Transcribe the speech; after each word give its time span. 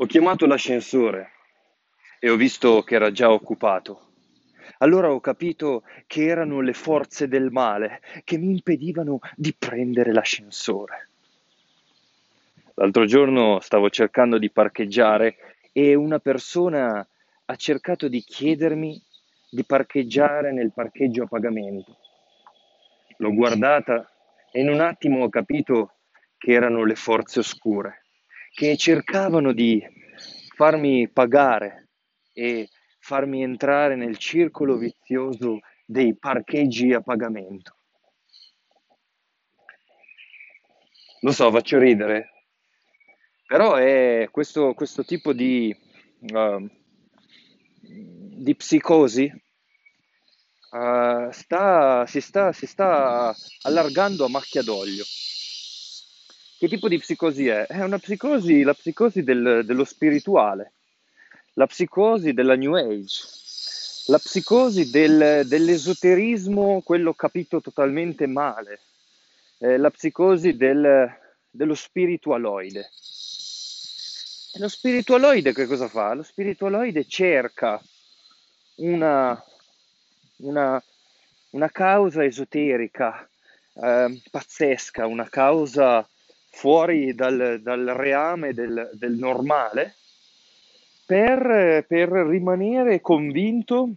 Ho 0.00 0.06
chiamato 0.06 0.46
l'ascensore 0.46 1.32
e 2.20 2.30
ho 2.30 2.36
visto 2.36 2.82
che 2.82 2.94
era 2.94 3.10
già 3.10 3.32
occupato. 3.32 4.12
Allora 4.78 5.10
ho 5.10 5.18
capito 5.18 5.82
che 6.06 6.24
erano 6.24 6.60
le 6.60 6.72
forze 6.72 7.26
del 7.26 7.50
male 7.50 8.00
che 8.22 8.38
mi 8.38 8.50
impedivano 8.50 9.18
di 9.34 9.52
prendere 9.58 10.12
l'ascensore. 10.12 11.08
L'altro 12.74 13.06
giorno 13.06 13.58
stavo 13.58 13.90
cercando 13.90 14.38
di 14.38 14.52
parcheggiare 14.52 15.36
e 15.72 15.96
una 15.96 16.20
persona 16.20 17.04
ha 17.46 17.56
cercato 17.56 18.06
di 18.06 18.20
chiedermi 18.20 19.02
di 19.50 19.64
parcheggiare 19.64 20.52
nel 20.52 20.70
parcheggio 20.72 21.24
a 21.24 21.26
pagamento. 21.26 21.96
L'ho 23.16 23.34
guardata 23.34 24.08
e 24.52 24.60
in 24.60 24.68
un 24.68 24.78
attimo 24.78 25.24
ho 25.24 25.28
capito 25.28 25.94
che 26.38 26.52
erano 26.52 26.84
le 26.84 26.94
forze 26.94 27.40
oscure, 27.40 28.04
che 28.52 28.76
cercavano 28.76 29.52
di 29.52 29.82
farmi 30.54 31.08
pagare 31.08 31.88
e 32.32 32.68
farmi 32.98 33.42
entrare 33.42 33.96
nel 33.96 34.18
circolo 34.18 34.76
vizioso 34.76 35.60
dei 35.84 36.16
parcheggi 36.16 36.92
a 36.92 37.00
pagamento. 37.00 37.76
Lo 41.20 41.32
so, 41.32 41.50
faccio 41.50 41.78
ridere, 41.78 42.46
però 43.46 43.74
è 43.74 44.28
questo, 44.30 44.74
questo 44.74 45.04
tipo 45.04 45.32
di, 45.32 45.74
uh, 46.20 46.68
di 47.80 48.54
psicosi 48.54 49.32
uh, 50.70 51.30
sta, 51.30 52.06
si, 52.06 52.20
sta, 52.20 52.52
si 52.52 52.66
sta 52.66 53.34
allargando 53.62 54.26
a 54.26 54.28
macchia 54.28 54.62
d'olio. 54.62 55.04
Che 56.58 56.66
tipo 56.66 56.88
di 56.88 56.98
psicosi 56.98 57.46
è? 57.46 57.66
È 57.66 57.84
una 57.84 58.00
psicosi, 58.00 58.62
la 58.64 58.74
psicosi 58.74 59.22
del, 59.22 59.62
dello 59.64 59.84
spirituale, 59.84 60.72
la 61.52 61.68
psicosi 61.68 62.32
della 62.32 62.56
New 62.56 62.74
Age, 62.74 63.22
la 64.06 64.18
psicosi 64.18 64.90
del, 64.90 65.46
dell'esoterismo, 65.46 66.80
quello 66.84 67.14
capito 67.14 67.60
totalmente 67.60 68.26
male, 68.26 68.80
eh, 69.58 69.76
la 69.76 69.88
psicosi 69.90 70.56
del, 70.56 71.08
dello 71.48 71.76
spiritualoide. 71.76 72.90
E 74.54 74.58
lo 74.58 74.68
spiritualoide 74.68 75.52
che 75.52 75.66
cosa 75.66 75.86
fa? 75.86 76.12
Lo 76.12 76.24
spiritualoide 76.24 77.06
cerca 77.06 77.80
una, 78.78 79.40
una, 80.38 80.82
una 81.50 81.70
causa 81.70 82.24
esoterica 82.24 83.28
eh, 83.74 84.20
pazzesca, 84.28 85.06
una 85.06 85.28
causa 85.28 86.04
fuori 86.58 87.14
dal, 87.14 87.60
dal 87.62 87.84
reame 87.84 88.52
del, 88.52 88.90
del 88.94 89.12
normale 89.12 89.94
per, 91.06 91.84
per 91.86 92.08
rimanere 92.08 93.00
convinto 93.00 93.92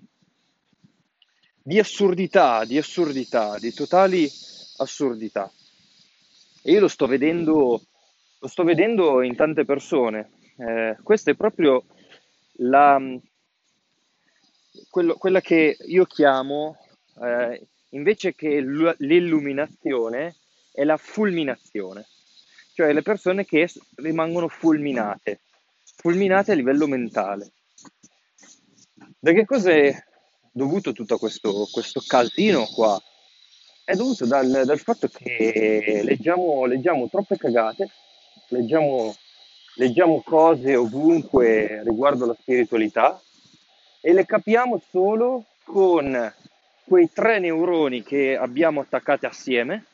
di 1.64 1.80
assurdità, 1.80 2.64
di 2.64 2.78
assurdità, 2.78 3.58
di 3.58 3.74
totali 3.74 4.30
assurdità. 4.78 5.52
E 6.62 6.72
io 6.72 6.82
lo 6.82 6.88
sto 6.88 7.08
vedendo, 7.08 7.82
lo 8.38 8.48
sto 8.48 8.64
vedendo 8.64 9.24
in 9.24 9.36
tante 9.36 9.66
persone. 9.66 10.30
Eh, 10.58 10.98
questa 11.02 11.32
è 11.32 11.36
proprio 11.36 11.86
la, 12.58 13.02
quello, 14.88 15.16
quella 15.16 15.42
che 15.42 15.78
io 15.88 16.06
chiamo, 16.06 16.78
eh, 17.24 17.68
invece 17.90 18.36
che 18.36 18.62
l'illuminazione, 18.62 20.36
è 20.72 20.84
la 20.84 20.98
fulminazione. 20.98 22.06
Cioè 22.74 22.94
le 22.94 23.02
persone 23.02 23.46
che 23.46 23.70
rimangono 23.96 24.48
fulminate 24.48 25.42
fulminate 26.02 26.52
a 26.52 26.56
livello 26.56 26.88
mentale. 26.88 27.52
Da 29.20 29.32
che 29.34 29.46
cosa 29.46 29.72
è 29.72 29.96
dovuto 30.52 30.94
tutto 30.94 31.20
questo, 31.20 31.68
questo 31.72 32.02
casino 32.06 32.66
qua? 32.66 33.00
È 33.84 33.94
dovuto 33.94 34.26
dal, 34.26 34.64
dal 34.66 34.80
fatto 34.80 35.08
che 35.08 36.02
leggiamo, 36.04 36.66
leggiamo, 36.66 37.08
troppe 37.08 37.38
cagate, 37.38 37.90
leggiamo, 38.48 39.16
leggiamo 39.76 40.22
cose 40.26 40.76
ovunque 40.76 41.84
riguardo 41.84 42.26
la 42.26 42.38
spiritualità 42.40 43.22
e 44.02 44.14
le 44.14 44.26
capiamo 44.26 44.82
solo 44.90 45.46
con 45.64 46.34
quei 46.84 47.12
tre 47.14 47.38
neuroni 47.38 48.02
che 48.02 48.36
abbiamo 48.36 48.82
attaccati 48.82 49.28
assieme. 49.28 49.86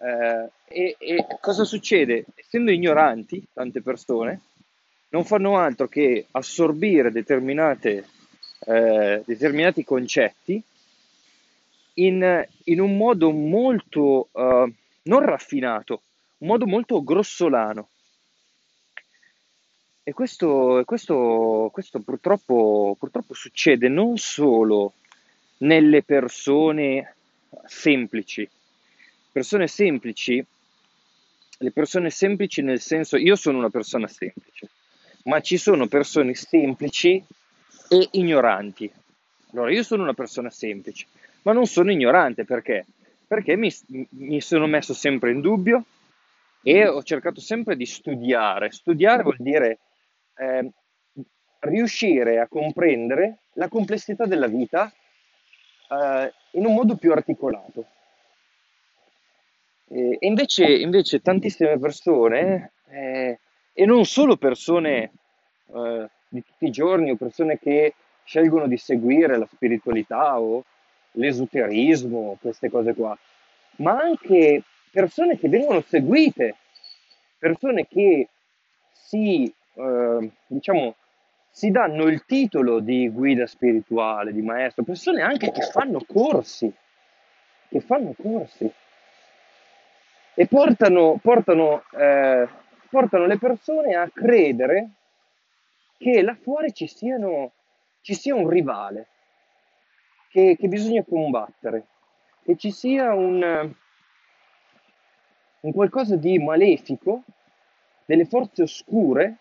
Eh, 0.00 0.50
e, 0.64 0.96
e 0.98 1.26
cosa 1.40 1.64
succede? 1.64 2.24
Essendo 2.34 2.70
ignoranti, 2.70 3.44
tante 3.52 3.82
persone, 3.82 4.40
non 5.10 5.24
fanno 5.24 5.58
altro 5.58 5.88
che 5.88 6.26
assorbire 6.32 7.10
eh, 7.10 9.22
determinati 9.24 9.84
concetti 9.84 10.62
in, 11.94 12.46
in, 12.64 12.80
un 12.80 12.96
modo 12.96 13.30
molto 13.30 14.28
uh, 14.30 14.72
non 15.02 15.24
raffinato, 15.24 16.02
un 16.38 16.48
modo 16.48 16.66
molto 16.66 17.02
grossolano. 17.02 17.88
E 20.04 20.12
questo, 20.12 20.82
questo, 20.86 21.70
questo 21.72 22.00
purtroppo, 22.00 22.96
purtroppo 22.98 23.34
succede 23.34 23.88
non 23.88 24.16
solo 24.16 24.94
nelle 25.58 26.02
persone 26.02 27.14
semplici. 27.66 28.48
Persone 29.30 29.68
semplici, 29.68 30.44
le 31.58 31.70
persone 31.72 32.10
semplici 32.10 32.62
nel 32.62 32.80
senso, 32.80 33.16
io 33.16 33.36
sono 33.36 33.58
una 33.58 33.70
persona 33.70 34.06
semplice, 34.06 34.68
ma 35.24 35.40
ci 35.40 35.56
sono 35.56 35.86
persone 35.86 36.34
semplici 36.34 37.22
e 37.88 38.08
ignoranti. 38.12 38.90
Allora, 39.52 39.70
io 39.70 39.82
sono 39.82 40.02
una 40.02 40.14
persona 40.14 40.50
semplice, 40.50 41.06
ma 41.42 41.52
non 41.52 41.66
sono 41.66 41.90
ignorante 41.90 42.44
perché? 42.44 42.86
Perché 43.26 43.56
mi, 43.56 43.70
mi 44.10 44.40
sono 44.40 44.66
messo 44.66 44.94
sempre 44.94 45.30
in 45.30 45.40
dubbio 45.40 45.84
e 46.62 46.86
ho 46.86 47.02
cercato 47.02 47.40
sempre 47.40 47.76
di 47.76 47.86
studiare. 47.86 48.70
Studiare 48.70 49.22
vuol 49.22 49.36
dire 49.38 49.78
eh, 50.36 50.70
riuscire 51.60 52.38
a 52.38 52.48
comprendere 52.48 53.38
la 53.54 53.68
complessità 53.68 54.26
della 54.26 54.46
vita 54.46 54.92
eh, 55.90 56.32
in 56.52 56.66
un 56.66 56.74
modo 56.74 56.96
più 56.96 57.12
articolato. 57.12 57.86
E 59.90 60.18
invece, 60.20 60.66
invece 60.66 61.20
tantissime 61.20 61.78
persone 61.78 62.72
eh, 62.90 63.38
e 63.72 63.86
non 63.86 64.04
solo 64.04 64.36
persone 64.36 65.12
eh, 65.72 66.08
di 66.28 66.44
tutti 66.44 66.66
i 66.66 66.70
giorni 66.70 67.10
o 67.10 67.16
persone 67.16 67.58
che 67.58 67.94
scelgono 68.24 68.66
di 68.66 68.76
seguire 68.76 69.38
la 69.38 69.48
spiritualità 69.50 70.38
o 70.38 70.64
l'esoterismo, 71.12 72.36
queste 72.40 72.68
cose 72.68 72.92
qua, 72.94 73.16
ma 73.76 73.98
anche 73.98 74.62
persone 74.90 75.38
che 75.38 75.48
vengono 75.48 75.80
seguite, 75.80 76.56
persone 77.38 77.86
che 77.88 78.28
si, 78.92 79.50
eh, 79.74 80.30
diciamo, 80.46 80.96
si 81.50 81.70
danno 81.70 82.04
il 82.04 82.26
titolo 82.26 82.80
di 82.80 83.08
guida 83.08 83.46
spirituale, 83.46 84.34
di 84.34 84.42
maestro, 84.42 84.84
persone 84.84 85.22
anche 85.22 85.50
che 85.50 85.62
fanno 85.62 86.04
corsi, 86.06 86.70
che 87.70 87.80
fanno 87.80 88.14
corsi 88.20 88.70
e 90.38 90.46
portano, 90.46 91.18
portano 91.20 91.82
eh, 91.98 92.46
portano 92.88 93.26
le 93.26 93.38
persone 93.38 93.96
a 93.96 94.08
credere 94.08 94.90
che 95.98 96.22
là 96.22 96.36
fuori 96.40 96.72
ci, 96.72 96.86
siano, 96.86 97.52
ci 98.02 98.14
sia 98.14 98.36
un 98.36 98.48
rivale 98.48 99.08
che, 100.30 100.56
che, 100.56 100.68
bisogna 100.68 101.02
combattere, 101.02 101.86
che 102.44 102.56
ci 102.56 102.70
sia 102.70 103.14
un, 103.14 103.74
un 105.60 105.72
qualcosa 105.72 106.14
di 106.14 106.38
malefico, 106.38 107.24
delle 108.04 108.24
forze 108.24 108.62
oscure 108.62 109.38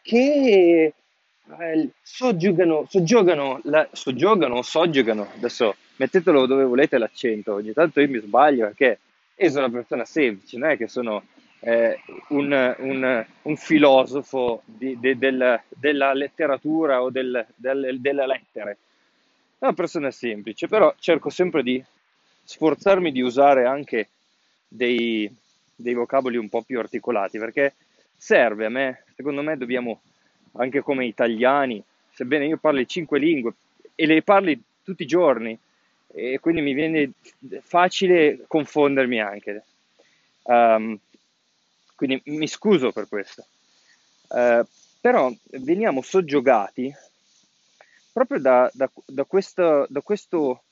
che 0.00 0.94
eh, 1.60 1.88
soggiogano, 2.00 2.86
soggiogano, 2.88 3.60
la, 3.64 3.86
soggiogano, 3.92 4.62
soggiogano, 4.62 5.28
adesso 5.36 5.76
mettetelo 5.96 6.46
dove 6.46 6.64
volete 6.64 6.96
l'accento, 6.96 7.52
ogni 7.52 7.74
tanto 7.74 8.00
io 8.00 8.08
mi 8.08 8.20
sbaglio 8.20 8.68
perché 8.68 8.98
io 9.36 9.50
sono 9.50 9.66
una 9.66 9.74
persona 9.74 10.04
semplice, 10.04 10.58
non 10.58 10.70
è 10.70 10.76
che 10.76 10.88
sono 10.88 11.24
eh, 11.60 12.00
un, 12.28 12.74
un, 12.78 13.26
un, 13.42 13.56
filosofo 13.56 14.62
di, 14.64 14.98
de, 14.98 15.16
del, 15.16 15.60
della 15.68 16.12
letteratura 16.12 17.02
o 17.02 17.10
del, 17.10 17.44
del, 17.54 17.98
delle 18.00 18.26
lettere. 18.26 18.78
È 19.58 19.64
una 19.64 19.72
persona 19.72 20.10
semplice, 20.10 20.66
però 20.66 20.92
cerco 20.98 21.30
sempre 21.30 21.62
di 21.62 21.82
sforzarmi 22.44 23.12
di 23.12 23.20
usare 23.20 23.64
anche 23.64 24.08
dei, 24.66 25.32
dei 25.74 25.94
vocaboli 25.94 26.36
un 26.36 26.48
po' 26.48 26.62
più 26.62 26.78
articolati, 26.78 27.38
perché 27.38 27.74
serve 28.16 28.66
a 28.66 28.70
me, 28.70 29.04
secondo 29.14 29.42
me 29.42 29.56
dobbiamo, 29.56 30.00
anche 30.54 30.80
come 30.80 31.06
italiani, 31.06 31.82
sebbene 32.12 32.46
io 32.46 32.56
parli 32.56 32.86
cinque 32.86 33.18
lingue 33.18 33.54
e 33.94 34.06
le 34.06 34.22
parli 34.22 34.60
tutti 34.82 35.02
i 35.04 35.06
giorni, 35.06 35.56
e 36.12 36.38
quindi 36.40 36.60
mi 36.60 36.74
viene 36.74 37.12
facile 37.62 38.44
confondermi 38.46 39.20
anche. 39.20 39.64
Um, 40.42 40.98
quindi 41.94 42.20
mi 42.26 42.46
scuso 42.46 42.92
per 42.92 43.08
questo. 43.08 43.46
Eh, 44.28 44.64
però 45.00 45.32
veniamo 45.50 46.02
soggiogati 46.02 46.92
proprio 48.12 48.40
da, 48.40 48.70
da, 48.72 48.90
da 49.06 49.24
questo, 49.24 49.86
da 49.88 50.00
questo, 50.00 50.62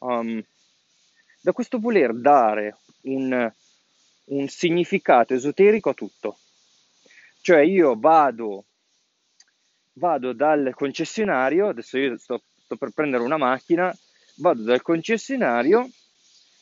um, 0.00 0.42
questo 1.52 1.78
voler 1.78 2.14
dare 2.14 2.78
un, 3.02 3.52
un 4.24 4.48
significato 4.48 5.34
esoterico 5.34 5.90
a 5.90 5.94
tutto. 5.94 6.38
Cioè 7.42 7.60
io 7.60 7.98
vado, 7.98 8.64
vado 9.94 10.32
dal 10.32 10.72
concessionario, 10.74 11.68
adesso 11.68 11.98
io 11.98 12.18
sto, 12.18 12.42
sto 12.64 12.76
per 12.76 12.90
prendere 12.90 13.22
una 13.22 13.38
macchina, 13.38 13.94
vado 14.40 14.62
dal 14.62 14.82
concessionario 14.82 15.88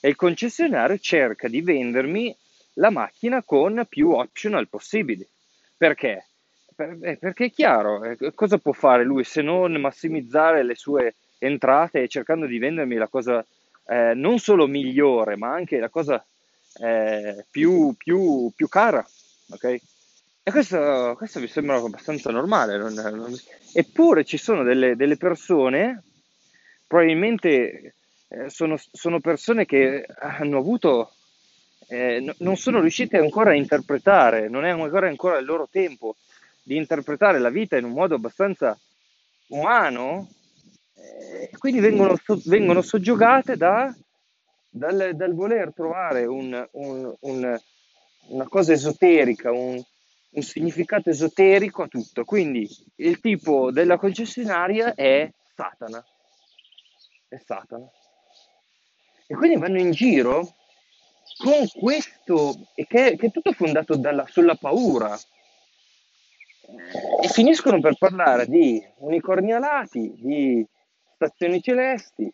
e 0.01 0.09
il 0.09 0.17
concessionario 0.17 0.99
cerca 0.99 1.49
di 1.49 1.63
vendermi 1.63 2.37
la 2.75 2.91
macchina 2.91 3.43
con 3.43 3.85
più 3.89 4.11
optional 4.11 4.69
possibili. 4.69 5.27
Perché? 5.77 6.27
Eh, 6.77 7.17
perché 7.17 7.47
è 7.47 7.51
chiaro, 7.51 8.05
eh, 8.05 8.33
cosa 8.35 8.59
può 8.59 8.73
fare 8.73 9.05
lui 9.05 9.25
se 9.25 9.43
non 9.43 9.73
massimizzare 9.73 10.63
le 10.63 10.77
sue 10.77 11.15
entrate 11.39 12.09
cercando 12.09 12.47
di 12.47 12.59
vendermi 12.59 12.97
la 12.97 13.09
cosa 13.09 13.45
eh, 13.87 14.13
non 14.15 14.39
solo 14.39 14.67
migliore, 14.67 15.37
ma 15.37 15.53
anche 15.53 15.79
la 15.79 15.89
cosa 15.89 16.25
eh, 16.81 17.45
più, 17.51 17.95
più, 17.97 18.51
più, 18.55 18.69
cara. 18.69 19.05
Okay? 19.51 19.81
E 20.43 20.51
questo, 20.51 21.15
questo, 21.17 21.41
mi 21.41 21.49
sembra 21.49 21.77
abbastanza 21.77 22.31
normale. 22.31 22.77
Non, 22.77 22.93
non... 22.93 23.35
Eppure 23.73 24.25
ci 24.25 24.37
sono 24.37 24.63
delle, 24.63 24.95
delle 24.95 25.17
persone, 25.17 26.03
probabilmente 26.89 27.95
eh, 28.29 28.51
sono, 28.51 28.77
sono, 28.77 29.21
persone 29.21 29.67
che 29.67 30.05
hanno 30.19 30.59
avuto, 30.59 31.13
eh, 31.87 32.35
non 32.39 32.57
sono 32.57 32.81
riuscite 32.81 33.19
ancora 33.19 33.51
a 33.51 33.55
interpretare, 33.55 34.49
non 34.49 34.65
è 34.65 34.71
ancora, 34.71 35.07
ancora 35.07 35.39
il 35.39 35.45
loro 35.45 35.69
tempo 35.71 36.17
di 36.63 36.77
interpretare 36.77 37.39
la 37.39 37.51
vita 37.51 37.77
in 37.77 37.85
un 37.85 37.93
modo 37.93 38.17
abbastanza 38.17 38.77
umano, 39.49 40.29
eh, 40.95 41.51
quindi 41.59 41.81
vengono, 41.81 42.19
vengono 42.45 42.83
soggiogate 42.83 43.57
da, 43.57 43.95
dal, 44.69 45.13
dal, 45.15 45.35
voler 45.35 45.73
trovare 45.75 46.25
un, 46.25 46.67
un, 46.73 47.15
un, 47.21 47.61
una 48.29 48.49
cosa 48.49 48.73
esoterica, 48.73 49.53
un, 49.53 49.81
un 50.31 50.43
significato 50.43 51.11
esoterico 51.11 51.83
a 51.83 51.89
tutto. 51.89 52.25
Quindi 52.25 52.69
il 52.97 53.21
tipo 53.21 53.71
della 53.71 53.97
concessionaria 53.97 54.95
è 54.95 55.31
Satana. 55.55 56.05
È 57.29 57.37
Satana. 57.37 57.89
E 59.27 59.35
quindi 59.35 59.59
vanno 59.59 59.79
in 59.79 59.91
giro 59.91 60.55
con 61.37 61.69
questo, 61.69 62.55
che, 62.75 62.87
che 62.87 63.27
è 63.27 63.31
tutto 63.31 63.53
fondato 63.53 63.97
dalla, 63.97 64.27
sulla 64.27 64.55
paura, 64.55 65.17
e 67.23 67.29
finiscono 67.29 67.81
per 67.81 67.97
parlare 67.97 68.47
di 68.47 68.83
unicorni 68.99 69.53
alati, 69.53 70.13
di 70.17 70.67
stazioni 71.15 71.63
celesti, 71.63 72.33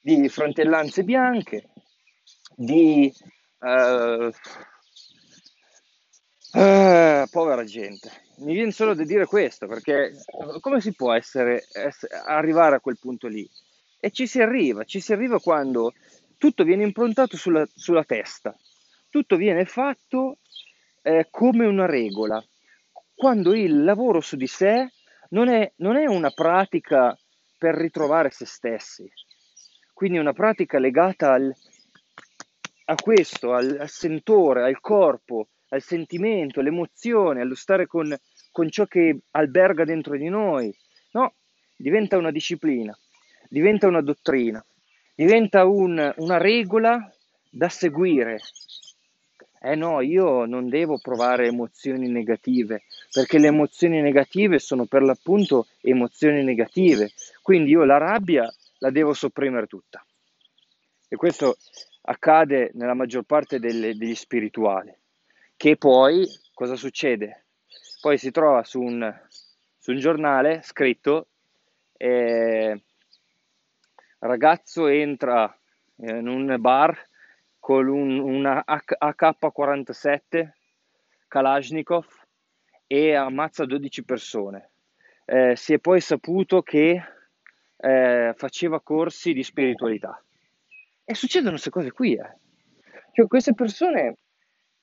di 0.00 0.28
frontellanze 0.28 1.04
bianche, 1.04 1.68
di 2.54 3.12
uh, 3.60 4.30
uh, 6.58 7.28
povera 7.30 7.64
gente. 7.64 8.10
Mi 8.38 8.54
viene 8.54 8.72
solo 8.72 8.94
da 8.94 9.04
dire 9.04 9.26
questo, 9.26 9.66
perché 9.66 10.12
come 10.60 10.80
si 10.80 10.94
può 10.94 11.12
essere, 11.12 11.66
essere, 11.72 12.16
arrivare 12.16 12.76
a 12.76 12.80
quel 12.80 12.98
punto 12.98 13.28
lì? 13.28 13.48
E 14.04 14.10
ci 14.10 14.26
si 14.26 14.40
arriva, 14.42 14.82
ci 14.82 14.98
si 14.98 15.12
arriva 15.12 15.38
quando 15.38 15.92
tutto 16.36 16.64
viene 16.64 16.82
improntato 16.82 17.36
sulla, 17.36 17.64
sulla 17.72 18.02
testa, 18.02 18.52
tutto 19.08 19.36
viene 19.36 19.64
fatto 19.64 20.38
eh, 21.02 21.28
come 21.30 21.66
una 21.66 21.86
regola, 21.86 22.44
quando 23.14 23.54
il 23.54 23.84
lavoro 23.84 24.20
su 24.20 24.34
di 24.34 24.48
sé 24.48 24.90
non 25.28 25.48
è, 25.48 25.72
non 25.76 25.96
è 25.96 26.06
una 26.06 26.30
pratica 26.30 27.16
per 27.56 27.76
ritrovare 27.76 28.30
se 28.30 28.44
stessi, 28.44 29.08
quindi 29.94 30.18
una 30.18 30.32
pratica 30.32 30.80
legata 30.80 31.34
al, 31.34 31.54
a 32.86 32.94
questo, 32.96 33.52
al, 33.52 33.76
al, 33.78 33.88
sentore, 33.88 34.64
al 34.64 34.80
corpo, 34.80 35.50
al 35.68 35.80
sentimento, 35.80 36.58
all'emozione, 36.58 37.40
allo 37.40 37.54
stare 37.54 37.86
con, 37.86 38.12
con 38.50 38.68
ciò 38.68 38.86
che 38.86 39.20
alberga 39.30 39.84
dentro 39.84 40.16
di 40.16 40.28
noi. 40.28 40.76
No, 41.12 41.34
diventa 41.76 42.16
una 42.16 42.32
disciplina, 42.32 42.98
diventa 43.52 43.86
una 43.86 44.00
dottrina, 44.00 44.64
diventa 45.14 45.66
un, 45.66 46.14
una 46.16 46.38
regola 46.38 47.12
da 47.50 47.68
seguire, 47.68 48.40
eh 49.60 49.74
no, 49.74 50.00
io 50.00 50.46
non 50.46 50.70
devo 50.70 50.98
provare 50.98 51.48
emozioni 51.48 52.08
negative, 52.08 52.84
perché 53.12 53.38
le 53.38 53.48
emozioni 53.48 54.00
negative 54.00 54.58
sono 54.58 54.86
per 54.86 55.02
l'appunto 55.02 55.66
emozioni 55.82 56.42
negative, 56.42 57.10
quindi 57.42 57.72
io 57.72 57.84
la 57.84 57.98
rabbia 57.98 58.50
la 58.78 58.90
devo 58.90 59.12
sopprimere 59.12 59.66
tutta. 59.66 60.02
E 61.06 61.14
questo 61.16 61.58
accade 62.04 62.70
nella 62.72 62.94
maggior 62.94 63.24
parte 63.24 63.58
delle, 63.58 63.94
degli 63.94 64.14
spirituali, 64.14 64.96
che 65.58 65.76
poi 65.76 66.26
cosa 66.54 66.74
succede? 66.74 67.44
Poi 68.00 68.16
si 68.16 68.30
trova 68.30 68.64
su 68.64 68.80
un, 68.80 69.14
su 69.78 69.90
un 69.90 69.98
giornale 69.98 70.62
scritto, 70.62 71.26
eh, 71.98 72.80
ragazzo 74.22 74.86
entra 74.86 75.56
in 75.96 76.26
un 76.26 76.56
bar 76.58 76.98
con 77.58 77.88
un, 77.88 78.18
una 78.18 78.64
AK-47 78.66 80.48
Kalashnikov 81.28 82.06
e 82.86 83.14
ammazza 83.14 83.64
12 83.64 84.04
persone. 84.04 84.70
Eh, 85.24 85.54
si 85.56 85.72
è 85.74 85.78
poi 85.78 86.00
saputo 86.00 86.62
che 86.62 87.02
eh, 87.76 88.34
faceva 88.36 88.80
corsi 88.80 89.32
di 89.32 89.42
spiritualità. 89.42 90.22
E 91.04 91.14
succedono 91.14 91.52
queste 91.52 91.70
cose 91.70 91.92
qui. 91.92 92.14
Eh. 92.14 92.36
Cioè, 93.12 93.26
queste 93.26 93.54
persone 93.54 94.16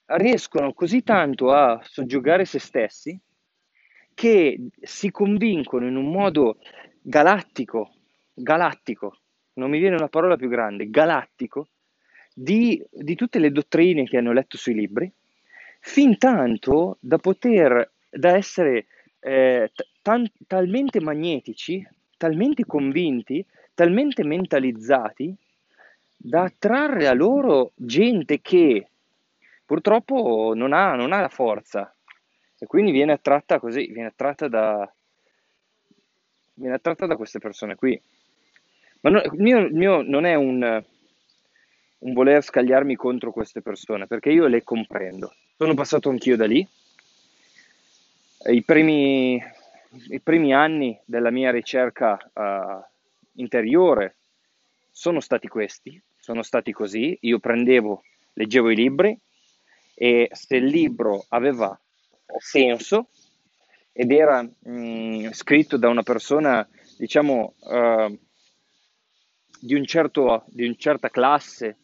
riescono 0.05 0.73
così 0.73 1.03
tanto 1.03 1.51
a 1.51 1.79
soggiogare 1.83 2.45
se 2.45 2.59
stessi 2.59 3.19
che 4.13 4.69
si 4.81 5.11
convincono 5.11 5.87
in 5.87 5.95
un 5.95 6.11
modo 6.11 6.57
galattico, 7.01 7.93
galattico, 8.33 9.19
non 9.53 9.69
mi 9.69 9.79
viene 9.79 9.95
una 9.95 10.07
parola 10.07 10.35
più 10.35 10.49
grande, 10.49 10.89
galattico, 10.89 11.67
di, 12.33 12.81
di 12.89 13.15
tutte 13.15 13.39
le 13.39 13.51
dottrine 13.51 14.05
che 14.05 14.17
hanno 14.17 14.31
letto 14.31 14.57
sui 14.57 14.73
libri, 14.73 15.11
fin 15.79 16.17
tanto 16.17 16.97
da 16.99 17.17
poter, 17.17 17.91
da 18.09 18.35
essere 18.35 18.85
eh, 19.19 19.71
t- 19.73 19.87
talmente 20.47 21.01
magnetici, 21.01 21.85
talmente 22.17 22.65
convinti, 22.65 23.45
talmente 23.73 24.23
mentalizzati 24.23 25.35
da 26.15 26.43
attrarre 26.43 27.07
a 27.07 27.13
loro 27.13 27.71
gente 27.75 28.41
che 28.41 28.87
purtroppo 29.65 30.53
non 30.55 30.73
ha, 30.73 30.95
non 30.95 31.13
ha 31.13 31.21
la 31.21 31.29
forza 31.29 31.93
e 32.57 32.65
quindi 32.65 32.91
viene 32.91 33.13
attratta 33.13 33.59
così, 33.59 33.87
viene 33.87 34.09
attratta 34.09 34.49
da, 34.49 34.91
viene 36.55 36.75
attratta 36.75 37.05
da 37.05 37.15
queste 37.15 37.39
persone 37.39 37.75
qui. 37.75 37.99
Ma 39.01 39.09
no, 39.09 39.21
il, 39.21 39.39
mio, 39.39 39.59
il 39.59 39.73
mio 39.73 40.01
non 40.01 40.25
è 40.25 40.35
un, 40.35 40.83
un 41.99 42.13
voler 42.13 42.43
scagliarmi 42.43 42.95
contro 42.95 43.31
queste 43.31 43.61
persone, 43.61 44.07
perché 44.07 44.31
io 44.31 44.47
le 44.47 44.63
comprendo. 44.63 45.33
Sono 45.57 45.73
passato 45.73 46.09
anch'io 46.09 46.35
da 46.35 46.45
lì. 46.45 46.67
I 48.51 48.63
primi, 48.63 49.41
i 50.09 50.19
primi 50.21 50.53
anni 50.53 50.99
della 51.05 51.31
mia 51.31 51.51
ricerca 51.51 52.17
uh, 52.33 52.83
interiore 53.33 54.15
sono 54.91 55.19
stati 55.19 55.47
questi, 55.47 56.01
sono 56.17 56.41
stati 56.41 56.71
così. 56.71 57.17
Io 57.21 57.39
prendevo, 57.39 58.03
leggevo 58.33 58.69
i 58.69 58.75
libri 58.75 59.17
e 59.93 60.29
se 60.31 60.55
il 60.57 60.65
libro 60.65 61.25
aveva 61.29 61.77
senso 62.37 63.09
ed 63.91 64.11
era 64.11 64.41
mh, 64.41 64.71
mm, 64.71 65.31
scritto 65.31 65.75
da 65.77 65.89
una 65.89 66.03
persona, 66.03 66.67
diciamo, 66.97 67.53
uh, 67.59 68.19
di, 69.59 69.75
un 69.75 69.85
certo, 69.85 70.45
di 70.47 70.65
una 70.65 70.75
certa 70.77 71.09
classe, 71.09 71.77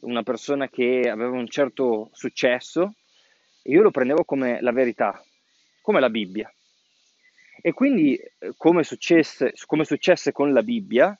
una 0.00 0.22
persona 0.22 0.68
che 0.68 1.08
aveva 1.10 1.36
un 1.36 1.48
certo 1.48 2.10
successo, 2.12 2.94
io 3.64 3.82
lo 3.82 3.90
prendevo 3.90 4.24
come 4.24 4.60
la 4.60 4.72
verità, 4.72 5.22
come 5.82 6.00
la 6.00 6.10
Bibbia. 6.10 6.50
E 7.60 7.72
quindi, 7.72 8.14
eh, 8.14 8.54
come 8.56 8.84
successe, 8.84 9.52
come 9.66 9.84
successe 9.84 10.32
con 10.32 10.52
la 10.52 10.62
Bibbia, 10.62 11.18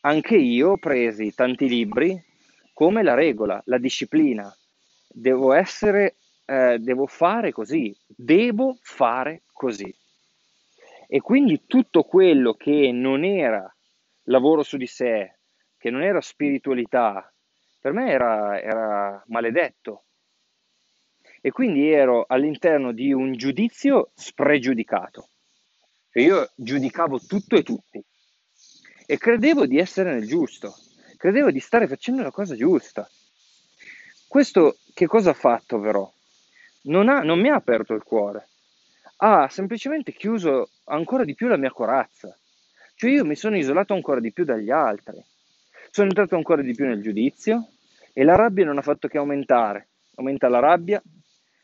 anche 0.00 0.36
io 0.36 0.72
ho 0.72 0.76
presi 0.76 1.34
tanti 1.34 1.68
libri 1.68 2.22
come 2.72 3.02
la 3.02 3.14
regola, 3.14 3.60
la 3.64 3.78
disciplina. 3.78 4.54
Devo 5.08 5.52
essere, 5.52 6.16
eh, 6.44 6.78
devo 6.78 7.06
fare 7.06 7.50
così, 7.50 7.96
devo 8.06 8.76
fare 8.82 9.42
così. 9.52 9.92
E 11.08 11.20
quindi 11.20 11.62
tutto 11.66 12.02
quello 12.02 12.54
che 12.54 12.92
non 12.92 13.24
era 13.24 13.75
lavoro 14.26 14.62
su 14.62 14.76
di 14.76 14.86
sé, 14.86 15.38
che 15.76 15.90
non 15.90 16.02
era 16.02 16.20
spiritualità, 16.20 17.32
per 17.80 17.92
me 17.92 18.10
era, 18.10 18.60
era 18.60 19.22
maledetto. 19.26 20.04
e 21.40 21.50
quindi 21.52 21.90
ero 21.92 22.24
all'interno 22.26 22.92
di 22.92 23.12
un 23.12 23.32
giudizio 23.32 24.10
spregiudicato. 24.14 25.28
Cioè 26.10 26.22
io 26.22 26.50
giudicavo 26.56 27.20
tutto 27.20 27.56
e 27.56 27.62
tutti 27.62 28.04
e 29.06 29.18
credevo 29.18 29.66
di 29.66 29.78
essere 29.78 30.12
nel 30.12 30.26
giusto, 30.26 30.74
credevo 31.16 31.50
di 31.52 31.60
stare 31.60 31.86
facendo 31.86 32.22
la 32.22 32.32
cosa 32.32 32.56
giusta. 32.56 33.08
Questo 34.26 34.78
che 34.94 35.06
cosa 35.06 35.30
ha 35.30 35.34
fatto 35.34 35.78
però? 35.78 36.10
Non, 36.84 37.08
ha, 37.08 37.20
non 37.20 37.40
mi 37.40 37.48
ha 37.48 37.54
aperto 37.54 37.94
il 37.94 38.02
cuore, 38.02 38.48
ha 39.18 39.48
semplicemente 39.48 40.12
chiuso 40.12 40.70
ancora 40.84 41.24
di 41.24 41.34
più 41.34 41.46
la 41.46 41.56
mia 41.56 41.70
corazza. 41.70 42.36
Cioè 42.98 43.10
io 43.10 43.26
mi 43.26 43.36
sono 43.36 43.58
isolato 43.58 43.92
ancora 43.92 44.20
di 44.20 44.32
più 44.32 44.46
dagli 44.46 44.70
altri, 44.70 45.22
sono 45.90 46.08
entrato 46.08 46.34
ancora 46.34 46.62
di 46.62 46.74
più 46.74 46.86
nel 46.86 47.02
giudizio 47.02 47.68
e 48.14 48.24
la 48.24 48.36
rabbia 48.36 48.64
non 48.64 48.78
ha 48.78 48.82
fatto 48.82 49.06
che 49.06 49.18
aumentare. 49.18 49.88
Aumenta 50.14 50.48
la 50.48 50.60
rabbia, 50.60 51.02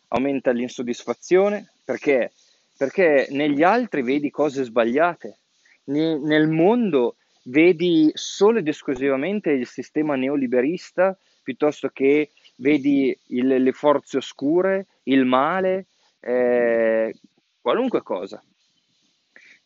aumenta 0.09 0.51
l'insoddisfazione, 0.51 1.71
perché? 1.87 2.33
Perché 2.77 3.29
negli 3.31 3.63
altri 3.63 4.03
vedi 4.03 4.31
cose 4.31 4.63
sbagliate, 4.65 5.39
nel 5.85 6.49
mondo 6.49 7.17
vedi 7.45 8.11
solo 8.13 8.59
ed 8.59 8.69
esclusivamente 8.69 9.53
il 9.53 9.67
sistema 9.67 10.17
neoliberista 10.17 11.17
piuttosto 11.43 11.89
che 11.89 12.33
vedi 12.57 13.19
il, 13.29 13.47
le 13.47 13.73
forze 13.73 14.19
oscure, 14.19 14.87
il 15.05 15.25
male, 15.25 15.87
eh, 16.21 17.15
qualunque 17.59 18.03
cosa. 18.03 18.43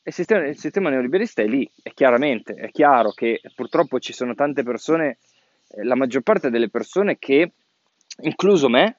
Il 0.07 0.13
sistema, 0.13 0.47
il 0.47 0.57
sistema, 0.57 0.89
neoliberista 0.89 1.43
è 1.43 1.47
lì, 1.47 1.69
è 1.83 1.93
chiaramente, 1.93 2.55
è 2.55 2.71
chiaro 2.71 3.11
che 3.11 3.41
purtroppo 3.57 3.99
ci 3.99 4.13
sono 4.13 4.37
tante 4.37 4.63
persone, 4.63 5.19
eh, 5.67 5.83
la 5.83 5.97
maggior 5.97 6.23
parte 6.23 6.49
delle 6.49 6.71
persone 6.71 7.19
che, 7.19 7.51
incluso 8.21 8.69
me, 8.69 8.99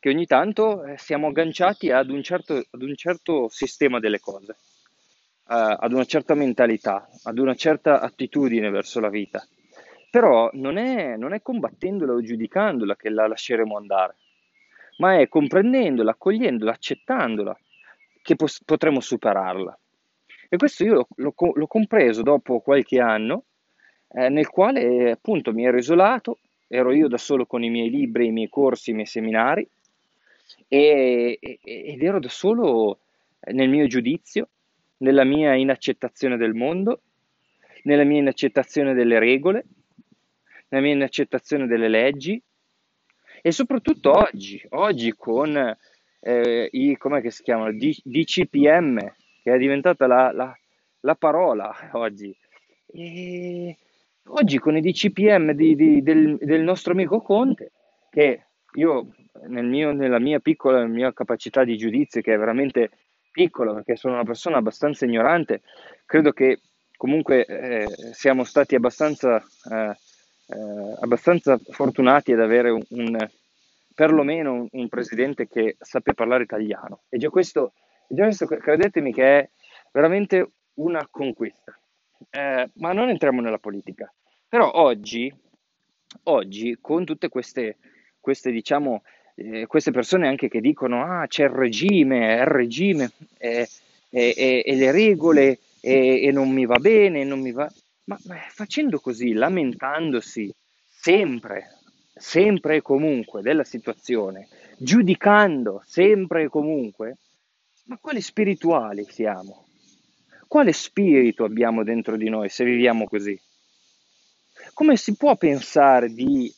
che 0.00 0.08
ogni 0.08 0.26
tanto 0.26 0.82
eh, 0.82 0.98
siamo 0.98 1.28
agganciati 1.28 1.92
ad 1.92 2.10
un, 2.10 2.24
certo, 2.24 2.60
ad 2.68 2.82
un 2.82 2.96
certo 2.96 3.48
sistema 3.50 4.00
delle 4.00 4.18
cose 4.18 4.56
uh, 5.52 5.76
ad 5.78 5.92
una 5.92 6.04
certa 6.04 6.34
mentalità, 6.34 7.08
ad 7.22 7.38
una 7.38 7.54
certa 7.54 8.00
attitudine 8.00 8.70
verso 8.70 9.00
la 9.00 9.10
vita. 9.10 9.46
Però 10.10 10.50
non 10.54 10.76
è, 10.76 11.16
non 11.16 11.32
è 11.34 11.40
combattendola 11.40 12.12
o 12.12 12.20
giudicandola 12.20 12.96
che 12.96 13.10
la 13.10 13.26
lasceremo 13.26 13.76
andare, 13.76 14.16
ma 14.98 15.18
è 15.18 15.28
comprendendola, 15.28 16.10
accogliendola, 16.10 16.72
accettandola 16.72 17.56
che 18.22 18.36
pos- 18.36 18.62
potremo 18.64 19.00
superarla. 19.00 19.76
E 20.52 20.58
questo 20.58 20.84
io 20.84 21.06
l'ho, 21.14 21.34
l'ho, 21.54 21.66
compreso 21.66 22.20
dopo 22.20 22.60
qualche 22.60 23.00
anno, 23.00 23.44
eh, 24.08 24.28
nel 24.28 24.50
quale 24.50 25.12
appunto 25.12 25.54
mi 25.54 25.64
ero 25.64 25.78
isolato, 25.78 26.40
ero 26.68 26.92
io 26.92 27.08
da 27.08 27.16
solo 27.16 27.46
con 27.46 27.64
i 27.64 27.70
miei 27.70 27.88
libri, 27.88 28.26
i 28.26 28.32
miei 28.32 28.50
corsi, 28.50 28.90
i 28.90 28.92
miei 28.92 29.06
seminari, 29.06 29.66
e, 30.68 31.38
e, 31.40 31.58
ed 31.62 32.02
ero 32.02 32.20
da 32.20 32.28
solo 32.28 32.98
nel 33.50 33.70
mio 33.70 33.86
giudizio, 33.86 34.50
nella 34.98 35.24
mia 35.24 35.54
inaccettazione 35.54 36.36
del 36.36 36.52
mondo, 36.52 37.00
nella 37.84 38.04
mia 38.04 38.18
inaccettazione 38.18 38.92
delle 38.92 39.18
regole, 39.18 39.64
nella 40.68 40.84
mia 40.84 40.92
inaccettazione 40.92 41.66
delle 41.66 41.88
leggi 41.88 42.38
e 43.40 43.52
soprattutto 43.52 44.10
oggi, 44.10 44.62
oggi 44.72 45.14
con 45.16 45.76
eh, 46.20 46.68
i, 46.72 46.94
com'è 46.98 47.22
che 47.22 47.30
si 47.30 47.42
chiamano, 47.42 47.72
D, 47.72 47.98
DCPM, 48.04 48.98
che 49.42 49.52
è 49.52 49.58
diventata 49.58 50.06
la, 50.06 50.30
la, 50.32 50.56
la 51.00 51.14
parola 51.14 51.74
oggi. 51.92 52.34
E 52.86 53.76
oggi 54.26 54.58
con 54.58 54.76
i 54.76 54.80
DCPM 54.80 55.52
di, 55.52 55.74
di, 55.74 56.02
del, 56.02 56.36
del, 56.38 56.62
nostro 56.62 56.92
amico 56.92 57.20
Conte, 57.20 57.72
che 58.10 58.46
io 58.74 59.08
nel 59.48 59.66
mio, 59.66 59.92
nella 59.92 60.18
mia 60.18 60.38
piccola 60.38 60.86
mia 60.86 61.12
capacità 61.12 61.64
di 61.64 61.76
giudizio, 61.76 62.20
che 62.20 62.34
è 62.34 62.38
veramente 62.38 62.90
piccolo, 63.30 63.74
perché 63.74 63.96
sono 63.96 64.14
una 64.14 64.24
persona 64.24 64.58
abbastanza 64.58 65.04
ignorante, 65.04 65.62
credo 66.04 66.32
che 66.32 66.60
comunque 66.96 67.44
eh, 67.44 67.88
siamo 68.12 68.44
stati 68.44 68.74
abbastanza, 68.74 69.38
eh, 69.38 69.96
eh, 70.46 70.96
abbastanza, 71.00 71.58
fortunati 71.70 72.32
ad 72.32 72.40
avere 72.40 72.70
un, 72.70 72.82
un 72.90 73.28
perlomeno 73.94 74.68
un, 74.70 74.88
presidente 74.88 75.48
che 75.48 75.76
sappia 75.80 76.14
parlare 76.14 76.44
italiano. 76.44 77.02
E 77.08 77.18
già 77.18 77.28
questo, 77.28 77.72
già 78.12 78.24
questo 78.24 78.46
credetemi 78.46 79.12
che 79.12 79.38
è 79.38 79.48
veramente 79.90 80.50
una 80.74 81.06
conquista. 81.10 81.76
Eh, 82.30 82.70
ma 82.74 82.92
non 82.92 83.08
entriamo 83.08 83.40
nella 83.40 83.58
politica. 83.58 84.12
Però 84.48 84.70
oggi, 84.70 85.32
oggi 86.24 86.78
con 86.80 87.04
tutte 87.04 87.28
queste, 87.28 87.78
queste 88.20 88.50
diciamo, 88.50 89.02
eh, 89.34 89.66
queste 89.66 89.90
persone 89.90 90.28
anche 90.28 90.48
che 90.48 90.60
dicono 90.60 91.02
ah 91.02 91.26
c'è 91.26 91.44
il 91.44 91.50
regime, 91.50 92.36
è 92.36 92.40
il 92.40 92.46
regime 92.46 93.10
eh, 93.38 93.66
e, 94.10 94.62
e, 94.64 94.74
le 94.76 94.92
regole 94.92 95.58
e, 95.80 96.30
non 96.32 96.50
mi 96.50 96.66
va 96.66 96.78
bene, 96.78 97.24
non 97.24 97.40
mi 97.40 97.52
va... 97.52 97.70
Ma, 98.04 98.18
ma 98.26 98.36
facendo 98.50 99.00
così, 99.00 99.32
lamentandosi 99.32 100.52
sempre, 100.86 101.78
sempre 102.14 102.76
e 102.76 102.82
comunque 102.82 103.42
della 103.42 103.64
situazione, 103.64 104.48
giudicando 104.76 105.82
sempre 105.86 106.42
e 106.42 106.48
comunque, 106.48 107.16
ma 107.84 107.98
quali 108.00 108.20
spirituali 108.20 109.06
siamo? 109.08 109.66
Quale 110.46 110.72
spirito 110.72 111.44
abbiamo 111.44 111.82
dentro 111.82 112.16
di 112.16 112.28
noi 112.28 112.48
se 112.48 112.64
viviamo 112.64 113.06
così? 113.06 113.38
Come 114.74 114.96
si 114.96 115.16
può 115.16 115.36
pensare 115.36 116.12
di 116.12 116.52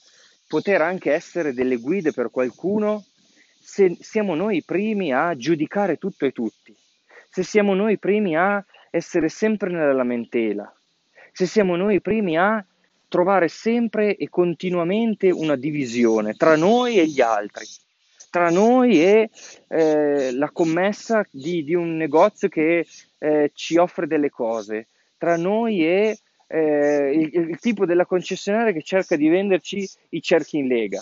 poter 0.46 0.82
anche 0.82 1.12
essere 1.12 1.54
delle 1.54 1.76
guide 1.76 2.12
per 2.12 2.30
qualcuno 2.30 3.04
se 3.60 3.96
siamo 4.00 4.34
noi 4.34 4.58
i 4.58 4.62
primi 4.62 5.12
a 5.12 5.34
giudicare 5.34 5.96
tutto 5.96 6.26
e 6.26 6.32
tutti, 6.32 6.76
se 7.30 7.42
siamo 7.42 7.74
noi 7.74 7.94
i 7.94 7.98
primi 7.98 8.36
a 8.36 8.64
essere 8.90 9.28
sempre 9.28 9.70
nella 9.70 9.94
lamentela, 9.94 10.72
se 11.32 11.46
siamo 11.46 11.74
noi 11.74 11.96
i 11.96 12.00
primi 12.00 12.36
a 12.36 12.64
trovare 13.08 13.48
sempre 13.48 14.16
e 14.16 14.28
continuamente 14.28 15.30
una 15.30 15.56
divisione 15.56 16.34
tra 16.34 16.56
noi 16.56 16.98
e 16.98 17.06
gli 17.06 17.20
altri, 17.20 17.66
tra 18.34 18.50
noi 18.50 19.00
e 19.00 19.30
eh, 19.68 20.32
la 20.32 20.50
commessa 20.50 21.24
di, 21.30 21.62
di, 21.62 21.74
un 21.74 21.96
negozio 21.96 22.48
che 22.48 22.84
eh, 23.18 23.52
ci 23.54 23.76
offre 23.76 24.08
delle 24.08 24.28
cose, 24.28 24.88
tra 25.16 25.36
noi 25.36 25.86
e 25.86 26.18
eh, 26.48 27.12
il, 27.12 27.48
il, 27.50 27.58
tipo 27.60 27.86
della 27.86 28.06
concessionaria 28.06 28.72
che 28.72 28.82
cerca 28.82 29.14
di 29.14 29.28
venderci 29.28 29.88
i 30.08 30.20
cerchi 30.20 30.58
in 30.58 30.66
lega. 30.66 31.00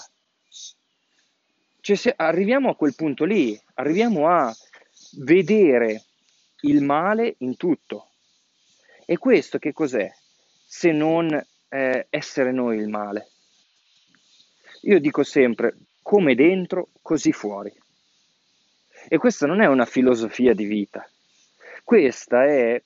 Cioè, 1.80 1.96
se 1.96 2.12
arriviamo 2.14 2.68
a 2.68 2.76
quel 2.76 2.94
punto 2.94 3.24
lì, 3.24 3.58
arriviamo 3.76 4.28
a 4.28 4.54
vedere 5.20 6.02
il 6.64 6.82
male 6.82 7.36
in 7.38 7.56
tutto. 7.56 8.08
E 9.06 9.16
questo 9.16 9.58
che 9.58 9.72
cos'è? 9.72 10.12
Se 10.66 10.92
non 10.92 11.32
eh, 11.70 12.06
essere 12.10 12.52
noi 12.52 12.76
il 12.76 12.88
male. 12.88 13.28
Io 14.82 15.00
dico 15.00 15.22
sempre, 15.22 15.76
come 16.12 16.34
dentro, 16.34 16.90
così 17.00 17.32
fuori. 17.32 17.72
E 19.08 19.16
questa 19.16 19.46
non 19.46 19.62
è 19.62 19.66
una 19.66 19.86
filosofia 19.86 20.52
di 20.52 20.66
vita, 20.66 21.08
questa 21.84 22.44
è 22.44 22.82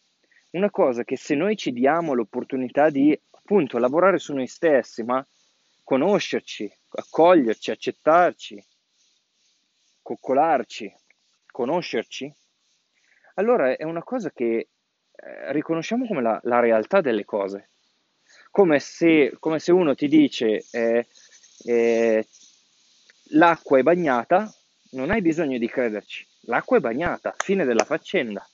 una 0.51 0.71
cosa 0.71 1.03
che 1.03 1.17
se 1.17 1.35
noi 1.35 1.57
ci 1.57 1.73
diamo 1.73 2.15
l'opportunità 2.15 2.89
di 2.89 3.21
appunto 3.33 3.79
lavorare 3.79 4.21
su 4.21 4.33
noi 4.33 4.47
stessi, 4.47 5.03
ma 5.03 5.27
conoscerci, 5.83 6.73
accoglierci, 6.89 7.73
accettarci, 7.73 8.65
coccolarci, 10.03 10.95
conoscerci, 11.51 12.33
allora 13.35 13.77
è 13.77 13.83
una 13.83 14.05
cosa 14.05 14.31
che 14.31 14.69
eh, 15.17 15.53
riconosciamo 15.53 16.07
come 16.07 16.23
la, 16.23 16.39
la, 16.45 16.61
realtà 16.61 17.01
delle 17.01 17.25
cose. 17.25 17.71
Come 18.53 18.79
se, 18.79 19.35
come 19.41 19.59
se 19.59 19.73
uno 19.73 19.97
ti 19.97 20.07
dice 20.07 20.65
eh, 20.71 21.09
eh, 21.65 22.27
l'acqua 23.31 23.79
è 23.79 23.83
bagnata, 23.83 24.53
non 24.91 25.11
hai 25.11 25.21
bisogno 25.21 25.59
di 25.59 25.69
crederci, 25.69 26.27
l'acqua 26.43 26.77
è 26.77 26.81
bagnata, 26.81 27.35
fine 27.37 27.65
della 27.65 27.85
faccenda. 27.85 28.47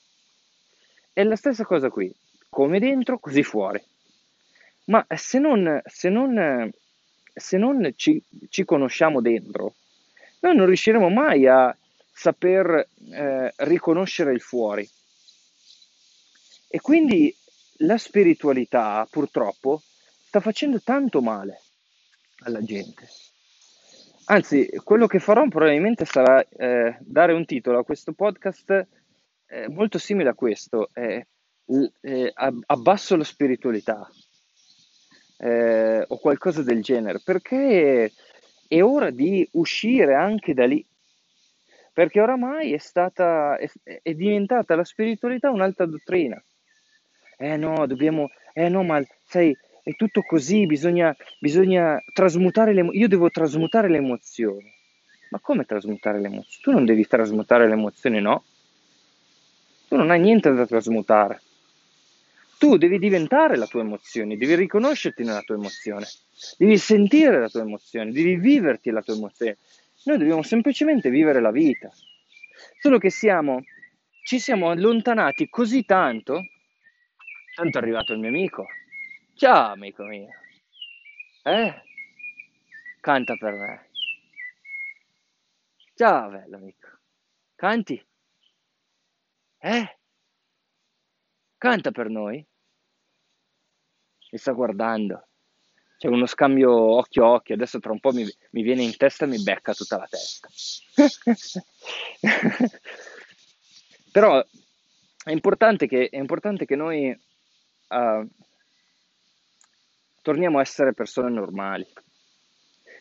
È 1.12 1.22
la 1.22 1.36
stessa 1.36 1.64
cosa 1.64 1.90
qui, 1.90 2.12
come 2.48 2.78
dentro, 2.78 3.18
così 3.18 3.42
fuori. 3.42 3.82
Ma 4.84 5.04
se 5.14 5.38
non, 5.38 5.80
se 5.86 6.08
non, 6.08 6.70
se 7.32 7.56
non 7.56 7.92
ci, 7.96 8.22
ci, 8.48 8.64
conosciamo 8.64 9.20
dentro, 9.20 9.74
noi 10.40 10.56
non 10.56 10.66
riusciremo 10.66 11.08
mai 11.08 11.46
a 11.46 11.76
saper 12.12 12.88
eh, 13.10 13.52
riconoscere 13.56 14.32
il 14.32 14.40
fuori. 14.40 14.88
E 16.68 16.80
quindi 16.80 17.34
la 17.78 17.98
spiritualità, 17.98 19.06
purtroppo, 19.10 19.82
sta 20.26 20.40
facendo 20.40 20.80
tanto 20.80 21.20
male 21.20 21.60
alla 22.40 22.62
gente. 22.62 23.08
Anzi, 24.26 24.70
quello 24.84 25.06
che 25.06 25.18
farò 25.18 25.46
probabilmente 25.48 26.04
sarà 26.04 26.46
eh, 26.48 26.96
dare 27.00 27.32
un 27.32 27.44
titolo 27.44 27.78
a 27.78 27.84
questo 27.84 28.12
podcast 28.12 28.86
eh, 29.48 29.68
molto 29.68 29.98
simile 29.98 30.30
a 30.30 30.34
questo, 30.34 30.90
eh, 30.94 31.26
abbasso 32.66 33.16
la 33.16 33.24
spiritualità 33.24 34.08
eh, 35.38 36.04
o 36.06 36.18
qualcosa 36.18 36.62
del 36.62 36.82
genere, 36.82 37.20
perché 37.24 38.12
è 38.68 38.82
ora 38.82 39.10
di 39.10 39.46
uscire 39.52 40.14
anche 40.14 40.54
da 40.54 40.66
lì, 40.66 40.86
perché 41.92 42.20
oramai 42.20 42.72
è 42.72 42.78
stata, 42.78 43.58
è, 43.58 43.68
è 44.02 44.14
diventata 44.14 44.76
la 44.76 44.84
spiritualità 44.84 45.50
un'altra 45.50 45.84
dottrina. 45.84 46.42
Eh 47.36 47.56
no, 47.56 47.86
dobbiamo, 47.86 48.30
eh 48.52 48.68
no, 48.68 48.84
ma 48.84 49.02
sai, 49.26 49.54
è 49.82 49.94
tutto 49.96 50.22
così, 50.22 50.66
bisogna, 50.66 51.14
bisogna 51.40 52.02
trasmutare 52.12 52.72
le, 52.72 52.88
io 52.92 53.08
devo 53.08 53.30
trasmutare 53.30 53.88
le 53.88 53.96
emozioni. 53.96 54.72
Ma 55.30 55.40
come 55.40 55.64
trasmutare 55.64 56.20
le 56.20 56.26
emozioni? 56.26 56.62
Tu 56.62 56.70
non 56.70 56.84
devi 56.84 57.06
trasmutare 57.06 57.66
le 57.66 57.72
emozioni, 57.72 58.20
no? 58.20 58.44
Tu 59.88 59.96
non 59.96 60.10
hai 60.10 60.20
niente 60.20 60.52
da 60.52 60.66
trasmutare. 60.66 61.40
Tu 62.58 62.76
devi 62.76 62.98
diventare 62.98 63.56
la 63.56 63.66
tua 63.66 63.80
emozione, 63.80 64.36
devi 64.36 64.54
riconoscerti 64.54 65.24
nella 65.24 65.40
tua 65.40 65.56
emozione, 65.56 66.06
devi 66.56 66.78
sentire 66.78 67.40
la 67.40 67.48
tua 67.48 67.62
emozione, 67.62 68.12
devi 68.12 68.36
viverti 68.36 68.90
la 68.90 69.02
tua 69.02 69.14
emozione. 69.14 69.56
Noi 70.04 70.18
dobbiamo 70.18 70.42
semplicemente 70.42 71.10
vivere 71.10 71.40
la 71.40 71.50
vita. 71.50 71.90
Solo 72.78 72.98
che 72.98 73.10
siamo, 73.10 73.64
ci 74.24 74.38
siamo 74.38 74.70
allontanati 74.70 75.48
così 75.48 75.84
tanto, 75.84 76.40
tanto 77.56 77.78
è 77.78 77.80
arrivato 77.80 78.12
il 78.12 78.20
mio 78.20 78.28
amico. 78.28 78.66
Ciao 79.42 79.72
amico 79.72 80.04
mio. 80.04 80.28
Eh? 81.42 81.74
Canta 83.00 83.34
per 83.34 83.54
me. 83.54 83.88
Ciao 85.96 86.30
bello 86.30 86.58
amico. 86.58 86.86
Canti? 87.56 88.00
Eh? 89.58 89.98
Canta 91.58 91.90
per 91.90 92.08
noi? 92.08 92.46
Mi 94.30 94.38
sta 94.38 94.52
guardando. 94.52 95.26
C'è 95.98 96.06
uno 96.06 96.26
scambio 96.26 96.72
occhio 96.72 97.24
a 97.24 97.30
occhio, 97.30 97.56
adesso 97.56 97.80
tra 97.80 97.90
un 97.90 97.98
po' 97.98 98.12
mi, 98.12 98.24
mi 98.50 98.62
viene 98.62 98.84
in 98.84 98.96
testa 98.96 99.24
e 99.24 99.28
mi 99.28 99.42
becca 99.42 99.74
tutta 99.74 99.96
la 99.96 100.08
testa. 100.08 100.48
Però 104.12 104.40
è 105.24 105.32
importante 105.32 105.88
che, 105.88 106.10
è 106.10 106.18
importante 106.18 106.64
che 106.64 106.76
noi 106.76 107.10
uh, 107.88 108.30
torniamo 110.22 110.58
a 110.58 110.62
essere 110.62 110.94
persone 110.94 111.30
normali. 111.30 111.86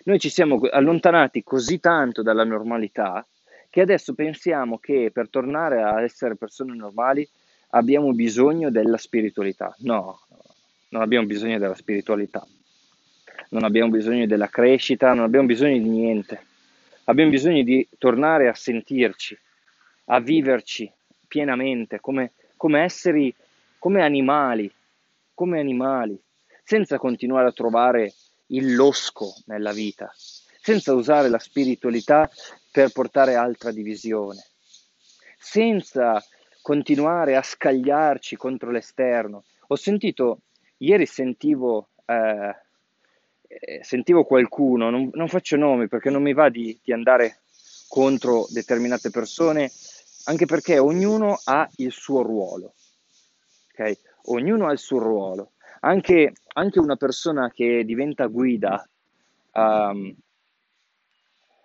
Noi 0.04 0.20
ci 0.20 0.30
siamo 0.30 0.60
allontanati 0.70 1.44
così 1.44 1.80
tanto 1.80 2.22
dalla 2.22 2.44
normalità 2.44 3.26
che 3.70 3.82
adesso 3.82 4.14
pensiamo 4.14 4.80
che 4.80 5.12
per 5.14 5.30
tornare 5.30 5.82
a 5.82 6.02
essere 6.02 6.36
persone 6.36 6.76
normali 6.76 7.28
abbiamo 7.70 8.12
bisogno 8.12 8.70
della 8.70 8.98
spiritualità. 8.98 9.74
No, 9.80 10.20
non 10.90 11.02
abbiamo 11.02 11.26
bisogno 11.26 11.58
della 11.58 11.76
spiritualità 11.76 12.46
non 13.52 13.64
abbiamo 13.64 13.92
bisogno 13.92 14.26
della 14.26 14.48
crescita, 14.48 15.14
non 15.14 15.26
abbiamo 15.26 15.48
bisogno 15.48 15.78
di 15.78 15.90
niente. 15.90 16.46
Abbiamo 17.06 17.32
bisogno 17.32 17.64
di 17.64 17.88
tornare 17.98 18.48
a 18.48 18.54
sentirci, 18.54 19.38
a 20.06 20.20
viverci 20.20 20.90
pienamente 21.28 22.00
come, 22.00 22.32
come 22.56 22.82
esseri, 22.82 23.34
come 23.78 24.02
animali, 24.04 24.72
come 25.34 25.60
animali, 25.60 26.18
senza 26.64 26.98
continuare 26.98 27.48
a 27.48 27.52
trovare 27.52 28.14
il 28.48 28.76
losco 28.76 29.34
nella 29.46 29.72
vita, 29.72 30.12
senza 30.16 30.94
usare 30.94 31.30
la 31.30 31.40
spiritualità 31.40 32.30
per 32.72 32.92
portare 32.92 33.36
altra 33.36 33.72
divisione, 33.72 34.44
senza 35.38 36.24
continuare 36.62 37.36
a 37.36 37.42
scagliarci 37.42 38.36
contro 38.36 38.72
l'esterno. 38.72 39.44
Ho 39.68 39.76
sentito, 39.76 40.42
ieri 40.78 41.06
sentivo 41.06 41.90
eh, 42.06 42.56
sentivo 43.82 44.24
qualcuno, 44.24 44.90
non, 44.90 45.10
non, 45.14 45.28
faccio 45.28 45.58
nomi 45.58 45.88
perché 45.88 46.10
non 46.10 46.22
mi 46.22 46.34
va 46.34 46.50
di, 46.50 46.80
di 46.84 46.94
andare 46.94 47.42
contro 47.88 48.46
determinate 48.50 49.10
persone, 49.10 49.70
anche 50.26 50.46
perché 50.46 50.78
ognuno 50.78 51.40
ha 51.44 51.70
il 51.78 51.92
suo 51.92 52.22
ruolo. 52.22 52.74
Okay? 53.72 53.98
Ognuno 54.26 54.68
ha 54.68 54.72
il 54.72 54.78
suo 54.78 55.00
ruolo. 55.00 55.52
Anche, 55.82 56.34
anche 56.54 56.80
una 56.80 56.96
persona 56.96 57.52
che 57.52 57.84
diventa 57.86 58.28
guida, 58.28 58.88
um, 59.54 60.16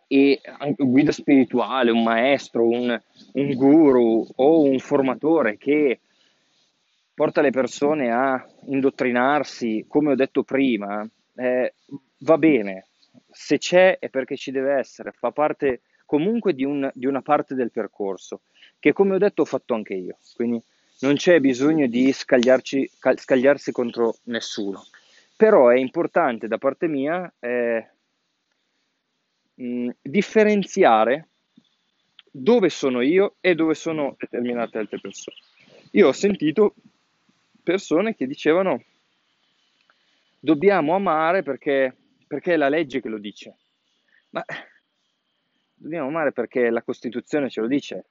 e 0.08 0.40
guida 0.76 1.10
spirituale, 1.10 1.90
un 1.90 2.02
maestro, 2.02 2.68
un, 2.68 3.00
un 3.32 3.54
guru 3.54 4.26
o 4.36 4.62
un 4.62 4.78
formatore 4.78 5.56
che 5.56 6.00
porta 7.12 7.40
le 7.40 7.50
persone 7.50 8.12
a 8.12 8.46
indottrinarsi, 8.66 9.86
come 9.88 10.12
ho 10.12 10.14
detto 10.14 10.42
prima, 10.42 11.08
eh, 11.34 11.74
va 12.18 12.38
bene, 12.38 12.86
se 13.30 13.58
c'è 13.58 13.98
è 13.98 14.08
perché 14.08 14.36
ci 14.36 14.50
deve 14.50 14.74
essere, 14.74 15.12
fa 15.12 15.32
parte 15.32 15.80
comunque 16.04 16.54
di, 16.54 16.64
un, 16.64 16.88
di 16.94 17.06
una 17.06 17.22
parte 17.22 17.54
del 17.54 17.72
percorso, 17.72 18.42
che 18.78 18.92
come 18.92 19.14
ho 19.14 19.18
detto 19.18 19.42
ho 19.42 19.46
fatto 19.46 19.74
anche 19.74 19.94
io, 19.94 20.18
quindi 20.34 20.62
non 21.00 21.16
c'è 21.16 21.40
bisogno 21.40 21.86
di 21.86 22.12
scagliarsi 22.12 23.72
contro 23.72 24.16
nessuno. 24.24 24.84
Però 25.36 25.68
è 25.68 25.76
importante 25.76 26.48
da 26.48 26.58
parte 26.58 26.88
mia 26.88 27.30
eh, 27.38 27.90
mh, 29.54 29.90
differenziare 30.00 31.28
dove 32.30 32.68
sono 32.68 33.00
io 33.00 33.36
e 33.40 33.54
dove 33.54 33.74
sono 33.74 34.14
determinate 34.18 34.78
altre 34.78 35.00
persone. 35.00 35.36
Io 35.92 36.08
ho 36.08 36.12
sentito 36.12 36.74
persone 37.62 38.14
che 38.14 38.26
dicevano 38.26 38.82
dobbiamo 40.38 40.94
amare 40.94 41.42
perché, 41.42 41.94
perché 42.26 42.54
è 42.54 42.56
la 42.56 42.68
legge 42.68 43.00
che 43.00 43.08
lo 43.08 43.18
dice. 43.18 43.56
Ma 44.30 44.44
dobbiamo 45.74 46.08
amare 46.08 46.32
perché 46.32 46.70
la 46.70 46.82
Costituzione 46.82 47.50
ce 47.50 47.60
lo 47.60 47.66
dice? 47.66 48.04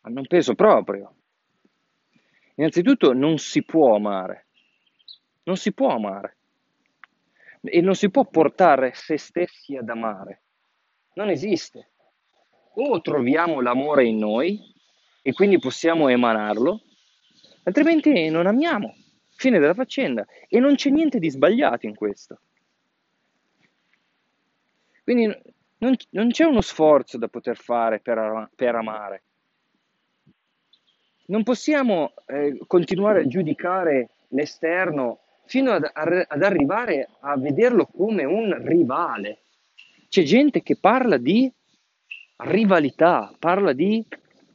Ma 0.00 0.10
non 0.10 0.26
penso 0.26 0.54
proprio. 0.54 1.17
Innanzitutto 2.58 3.12
non 3.12 3.38
si 3.38 3.62
può 3.62 3.94
amare. 3.94 4.46
Non 5.44 5.56
si 5.56 5.72
può 5.72 5.90
amare. 5.90 6.36
E 7.62 7.80
non 7.80 7.94
si 7.94 8.10
può 8.10 8.24
portare 8.24 8.92
se 8.94 9.16
stessi 9.16 9.76
ad 9.76 9.88
amare. 9.88 10.42
Non 11.14 11.30
esiste. 11.30 11.90
O 12.74 13.00
troviamo 13.00 13.60
l'amore 13.60 14.06
in 14.06 14.18
noi 14.18 14.74
e 15.22 15.32
quindi 15.32 15.58
possiamo 15.58 16.08
emanarlo, 16.08 16.82
altrimenti 17.64 18.28
non 18.28 18.46
amiamo. 18.46 18.94
Fine 19.36 19.60
della 19.60 19.74
faccenda. 19.74 20.26
E 20.48 20.58
non 20.58 20.74
c'è 20.74 20.90
niente 20.90 21.20
di 21.20 21.30
sbagliato 21.30 21.86
in 21.86 21.94
questo. 21.94 22.40
Quindi 25.04 25.26
non, 25.78 25.94
non 26.10 26.30
c'è 26.30 26.44
uno 26.44 26.60
sforzo 26.60 27.18
da 27.18 27.28
poter 27.28 27.56
fare 27.56 28.00
per, 28.00 28.50
per 28.56 28.74
amare. 28.74 29.22
Non 31.28 31.42
possiamo 31.42 32.14
eh, 32.26 32.58
continuare 32.66 33.20
a 33.20 33.26
giudicare 33.26 34.08
l'esterno 34.28 35.20
fino 35.44 35.72
ad, 35.72 35.90
ad 35.92 36.42
arrivare 36.42 37.08
a 37.20 37.36
vederlo 37.36 37.84
come 37.84 38.24
un 38.24 38.56
rivale. 38.64 39.40
C'è 40.08 40.22
gente 40.22 40.62
che 40.62 40.76
parla 40.76 41.18
di 41.18 41.52
rivalità, 42.36 43.30
parla 43.38 43.74
di, 43.74 44.02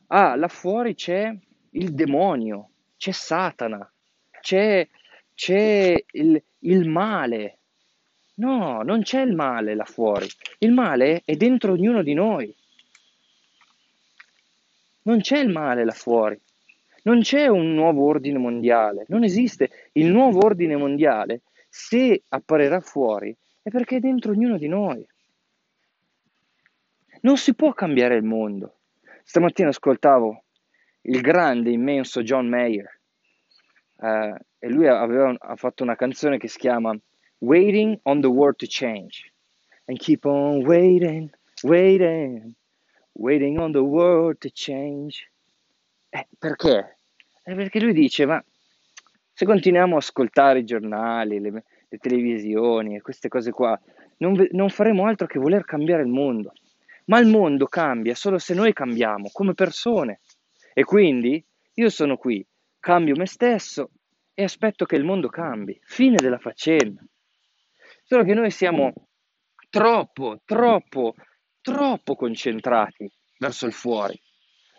ah, 0.07 0.35
là 0.35 0.47
fuori 0.47 0.95
c'è 0.95 1.31
il 1.71 1.93
demonio, 1.93 2.69
c'è 2.97 3.11
Satana, 3.11 3.91
c'è, 4.41 4.87
c'è 5.35 6.03
il, 6.11 6.43
il 6.59 6.89
male. 6.89 7.59
No, 8.35 8.81
non 8.81 9.03
c'è 9.03 9.21
il 9.21 9.35
male 9.35 9.75
là 9.75 9.85
fuori. 9.85 10.27
Il 10.57 10.71
male 10.71 11.21
è 11.23 11.35
dentro 11.35 11.73
ognuno 11.73 12.01
di 12.01 12.15
noi. 12.15 12.51
Non 15.03 15.21
c'è 15.21 15.37
il 15.37 15.49
male 15.49 15.85
là 15.85 15.91
fuori. 15.91 16.39
Non 17.03 17.21
c'è 17.21 17.47
un 17.47 17.73
nuovo 17.73 18.05
ordine 18.05 18.37
mondiale. 18.37 19.05
Non 19.07 19.23
esiste. 19.23 19.69
Il 19.93 20.11
nuovo 20.11 20.45
ordine 20.45 20.75
mondiale, 20.75 21.41
se 21.69 22.23
apparirà 22.29 22.79
fuori, 22.79 23.35
è 23.61 23.69
perché 23.69 23.97
è 23.97 23.99
dentro 23.99 24.31
ognuno 24.31 24.57
di 24.57 24.67
noi. 24.67 25.07
Non 27.21 27.37
si 27.37 27.53
può 27.53 27.73
cambiare 27.73 28.15
il 28.15 28.23
mondo. 28.23 28.79
Stamattina 29.23 29.69
ascoltavo 29.69 30.43
il 31.01 31.21
grande, 31.21 31.69
immenso 31.71 32.23
John 32.23 32.47
Mayer 32.47 32.99
eh, 34.03 34.35
e 34.59 34.69
lui 34.69 34.87
aveva, 34.87 35.33
ha 35.37 35.55
fatto 35.55 35.83
una 35.83 35.95
canzone 35.95 36.37
che 36.37 36.47
si 36.47 36.59
chiama 36.59 36.97
Waiting 37.39 37.99
on 38.03 38.21
the 38.21 38.27
World 38.27 38.57
to 38.57 38.65
Change. 38.69 39.31
And 39.85 39.97
keep 39.97 40.25
on 40.25 40.65
waiting, 40.65 41.29
waiting, 41.63 42.55
waiting 43.13 43.59
on 43.59 43.71
the 43.73 43.81
world 43.81 44.37
to 44.39 44.49
change. 44.53 45.29
Eh, 46.15 46.27
perché? 46.37 46.97
Eh, 47.43 47.55
perché 47.55 47.79
lui 47.79 47.91
dice, 47.91 48.27
ma 48.27 48.43
se 49.33 49.45
continuiamo 49.45 49.95
a 49.95 49.97
ascoltare 49.97 50.59
i 50.59 50.63
giornali, 50.63 51.39
le, 51.39 51.63
le 51.89 51.97
televisioni 51.97 52.95
e 52.95 53.01
queste 53.01 53.29
cose 53.29 53.49
qua, 53.49 53.79
non, 54.17 54.47
non 54.51 54.69
faremo 54.69 55.07
altro 55.07 55.25
che 55.25 55.39
voler 55.39 55.65
cambiare 55.65 56.03
il 56.03 56.09
mondo. 56.09 56.53
Ma 57.05 57.17
il 57.17 57.25
mondo 57.27 57.65
cambia 57.65 58.13
solo 58.13 58.37
se 58.37 58.53
noi 58.53 58.73
cambiamo 58.73 59.31
come 59.31 59.55
persone. 59.55 60.19
E 60.75 60.83
quindi 60.83 61.43
io 61.73 61.89
sono 61.89 62.15
qui 62.15 62.45
cambio 62.79 63.15
me 63.15 63.25
stesso 63.25 63.89
e 64.35 64.43
aspetto 64.43 64.85
che 64.85 64.95
il 64.95 65.03
mondo 65.03 65.29
cambi. 65.29 65.79
Fine 65.81 66.17
della 66.17 66.37
faccenda. 66.37 67.01
Solo 68.03 68.23
che 68.23 68.35
noi 68.35 68.51
siamo 68.51 68.93
troppo, 69.67 70.41
troppo, 70.45 71.15
troppo 71.59 72.15
concentrati 72.15 73.11
verso 73.39 73.65
il 73.65 73.73
fuori, 73.73 74.21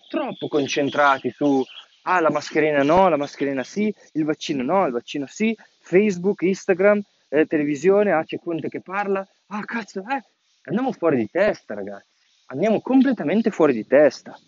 troppo 0.08 0.48
concentrati 0.48 1.30
su 1.30 1.62
ah 2.02 2.20
la 2.20 2.30
mascherina 2.30 2.82
no, 2.82 3.08
la 3.08 3.16
mascherina 3.16 3.62
sì, 3.62 3.94
il 4.12 4.24
vaccino 4.24 4.62
no, 4.62 4.86
il 4.86 4.92
vaccino 4.92 5.26
sì, 5.26 5.56
Facebook, 5.80 6.42
Instagram, 6.42 7.02
eh, 7.28 7.46
televisione, 7.46 8.12
ah 8.12 8.24
c'è 8.24 8.38
Conte 8.38 8.68
che 8.68 8.80
parla, 8.80 9.26
ah 9.48 9.64
cazzo, 9.64 10.00
eh, 10.00 10.22
andiamo 10.64 10.92
fuori 10.92 11.16
di 11.16 11.28
testa 11.30 11.74
ragazzi, 11.74 12.08
andiamo 12.46 12.80
completamente 12.80 13.50
fuori 13.50 13.72
di 13.72 13.86
testa, 13.86 14.38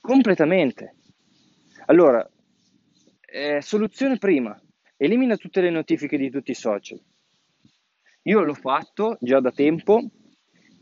completamente. 0.00 0.94
Allora, 1.86 2.28
eh, 3.20 3.60
soluzione 3.60 4.18
prima, 4.18 4.58
elimina 4.96 5.36
tutte 5.36 5.60
le 5.60 5.70
notifiche 5.70 6.16
di 6.16 6.30
tutti 6.30 6.50
i 6.50 6.54
social. 6.54 7.00
Io 8.22 8.40
l'ho 8.40 8.54
fatto 8.54 9.16
già 9.20 9.40
da 9.40 9.50
tempo 9.50 10.02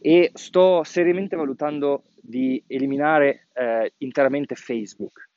e 0.06 0.30
sto 0.34 0.84
seriamente 0.84 1.34
valutando 1.34 2.04
di 2.14 2.62
eliminare 2.68 3.48
eh, 3.54 3.92
interamente 3.98 4.54
Facebook 4.54 5.30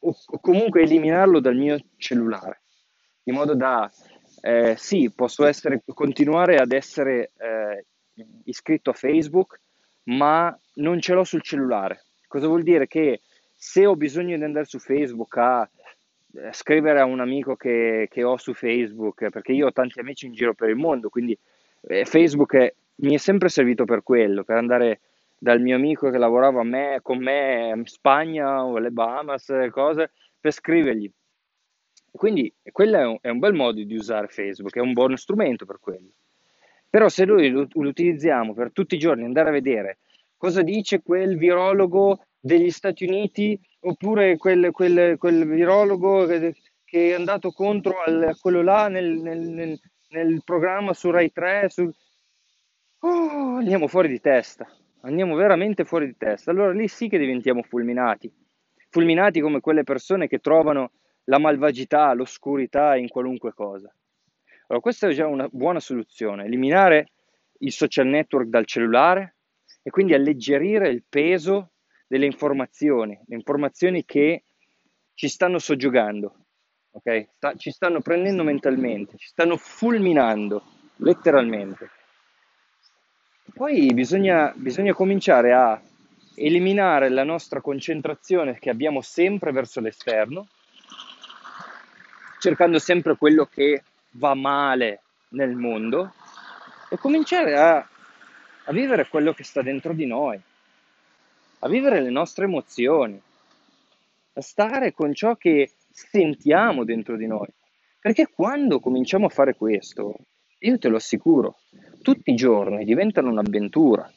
o, 0.00 0.12
o, 0.26 0.40
comunque 0.40 0.82
eliminarlo 0.82 1.38
dal 1.38 1.54
mio 1.54 1.78
cellulare, 1.98 2.62
in 3.24 3.34
modo 3.34 3.54
da, 3.54 3.88
eh, 4.40 4.74
sì, 4.76 5.12
posso 5.14 5.46
essere, 5.46 5.84
continuare 5.94 6.56
ad 6.56 6.72
essere 6.72 7.30
eh, 7.38 7.84
iscritto 8.46 8.90
a 8.90 8.94
Facebook, 8.94 9.60
ma 10.06 10.52
non 10.74 11.00
ce 11.00 11.14
l'ho 11.14 11.22
sul 11.22 11.42
cellulare. 11.44 12.06
Cosa 12.26 12.48
vuol 12.48 12.64
dire? 12.64 12.88
Che 12.88 13.20
se 13.54 13.86
ho 13.86 13.94
bisogno 13.94 14.36
di 14.36 14.42
andare 14.42 14.64
su 14.64 14.80
Facebook 14.80 15.36
a 15.36 15.70
eh, 16.34 16.52
scrivere 16.52 16.98
a 16.98 17.04
un 17.04 17.20
amico 17.20 17.54
che, 17.54 18.08
che, 18.10 18.24
ho 18.24 18.36
su 18.36 18.52
Facebook, 18.52 19.28
perché 19.28 19.52
io 19.52 19.68
ho 19.68 19.72
tanti 19.72 20.00
amici 20.00 20.26
in 20.26 20.32
giro 20.32 20.54
per 20.54 20.70
il 20.70 20.76
mondo, 20.76 21.08
quindi 21.08 21.38
eh, 21.82 22.04
Facebook 22.04 22.56
è, 22.56 22.74
mi 22.96 23.14
è 23.14 23.18
sempre 23.18 23.48
servito 23.48 23.84
per 23.84 24.02
quello, 24.02 24.44
per 24.44 24.56
andare 24.56 25.00
dal 25.38 25.60
mio 25.60 25.76
amico 25.76 26.10
che 26.10 26.18
lavorava 26.18 26.62
me, 26.62 27.00
con 27.02 27.18
me 27.18 27.72
in 27.74 27.84
Spagna 27.86 28.64
o 28.64 28.76
alle 28.76 28.90
Bahamas, 28.90 29.52
cose, 29.70 30.12
per 30.38 30.52
scrivergli. 30.52 31.10
Quindi 32.10 32.52
quello 32.70 32.96
è 32.98 33.04
un, 33.04 33.18
è 33.20 33.28
un 33.28 33.38
bel 33.38 33.54
modo 33.54 33.82
di 33.82 33.94
usare 33.94 34.28
Facebook, 34.28 34.76
è 34.76 34.80
un 34.80 34.92
buono 34.92 35.16
strumento 35.16 35.64
per 35.64 35.78
quello. 35.80 36.10
Però 36.88 37.08
se 37.08 37.24
noi 37.24 37.48
lo, 37.48 37.66
lo 37.70 37.88
utilizziamo 37.88 38.52
per 38.52 38.70
tutti 38.70 38.94
i 38.96 38.98
giorni, 38.98 39.24
andare 39.24 39.48
a 39.48 39.52
vedere 39.52 39.98
cosa 40.36 40.62
dice 40.62 41.02
quel 41.02 41.38
virologo 41.38 42.24
degli 42.40 42.70
Stati 42.72 43.04
Uniti 43.04 43.56
oppure 43.80 44.36
quel, 44.36 44.72
quel, 44.72 45.16
quel 45.16 45.46
virologo 45.46 46.26
che, 46.26 46.56
che, 46.84 47.10
è 47.10 47.12
andato 47.12 47.52
contro 47.52 48.02
al, 48.04 48.36
quello 48.40 48.60
là 48.60 48.88
nel, 48.88 49.20
nel, 49.20 49.38
nel, 49.38 49.80
nel, 50.08 50.42
programma 50.44 50.92
su 50.94 51.10
Rai 51.10 51.30
3, 51.30 51.68
su... 51.68 51.88
Oh, 53.04 53.56
andiamo 53.56 53.88
fuori 53.88 54.06
di 54.06 54.20
testa, 54.20 54.70
andiamo 55.00 55.34
veramente 55.34 55.84
fuori 55.84 56.06
di 56.06 56.16
testa. 56.16 56.52
Allora 56.52 56.70
lì 56.70 56.86
sì 56.86 57.08
che 57.08 57.18
diventiamo 57.18 57.64
fulminati, 57.64 58.32
fulminati 58.90 59.40
come 59.40 59.58
quelle 59.58 59.82
persone 59.82 60.28
che 60.28 60.38
trovano 60.38 60.92
la 61.24 61.38
malvagità, 61.38 62.12
l'oscurità 62.12 62.94
in 62.94 63.08
qualunque 63.08 63.54
cosa. 63.54 63.92
Allora 64.68 64.80
questa 64.80 65.08
è 65.08 65.12
già 65.12 65.26
una 65.26 65.48
buona 65.50 65.80
soluzione, 65.80 66.44
eliminare 66.44 67.08
i 67.58 67.72
social 67.72 68.06
network 68.06 68.46
dal 68.46 68.66
cellulare 68.66 69.34
e 69.82 69.90
quindi 69.90 70.14
alleggerire 70.14 70.88
il 70.88 71.02
peso 71.08 71.72
delle 72.06 72.26
informazioni, 72.26 73.20
le 73.26 73.34
informazioni 73.34 74.04
che 74.04 74.44
ci 75.14 75.26
stanno 75.26 75.58
soggiogando, 75.58 76.36
ok? 76.92 77.30
Sta, 77.34 77.54
ci 77.56 77.72
stanno 77.72 78.00
prendendo 78.00 78.44
mentalmente, 78.44 79.16
ci 79.16 79.26
stanno 79.26 79.56
fulminando, 79.56 80.62
letteralmente. 80.98 81.90
Poi 83.62 83.94
bisogna, 83.94 84.52
bisogna 84.56 84.92
cominciare 84.92 85.52
a 85.52 85.80
eliminare 86.34 87.08
la 87.10 87.22
nostra 87.22 87.60
concentrazione 87.60 88.58
che 88.58 88.70
abbiamo 88.70 89.02
sempre 89.02 89.52
verso 89.52 89.78
l'esterno, 89.78 90.48
cercando 92.40 92.80
sempre 92.80 93.16
quello 93.16 93.46
che 93.46 93.84
va 94.14 94.34
male 94.34 95.02
nel 95.28 95.54
mondo 95.54 96.12
e 96.90 96.98
cominciare 96.98 97.56
a, 97.56 97.76
a 97.76 98.72
vivere 98.72 99.06
quello 99.06 99.32
che 99.32 99.44
sta 99.44 99.62
dentro 99.62 99.92
di 99.92 100.06
noi 100.06 100.40
a 101.60 101.68
vivere 101.68 102.00
le 102.00 102.10
nostre 102.10 102.46
emozioni, 102.46 103.22
a 104.32 104.40
stare 104.40 104.92
con 104.92 105.14
ciò 105.14 105.36
che 105.36 105.70
sentiamo 105.88 106.82
dentro 106.82 107.16
di 107.16 107.28
noi. 107.28 107.46
Perché 108.00 108.26
quando 108.26 108.80
cominciamo 108.80 109.26
a 109.26 109.30
fare 109.30 109.54
questo, 109.54 110.16
io 110.58 110.78
te 110.78 110.88
lo 110.88 110.96
assicuro, 110.96 111.58
tutti 112.02 112.30
i 112.30 112.34
giorni 112.34 112.84
diventano 112.84 113.30
un'avventura. 113.30 114.10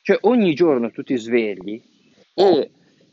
Cioè 0.00 0.18
ogni 0.22 0.54
giorno 0.54 0.90
tu 0.90 1.02
ti 1.02 1.16
svegli 1.16 1.80
e 2.34 2.70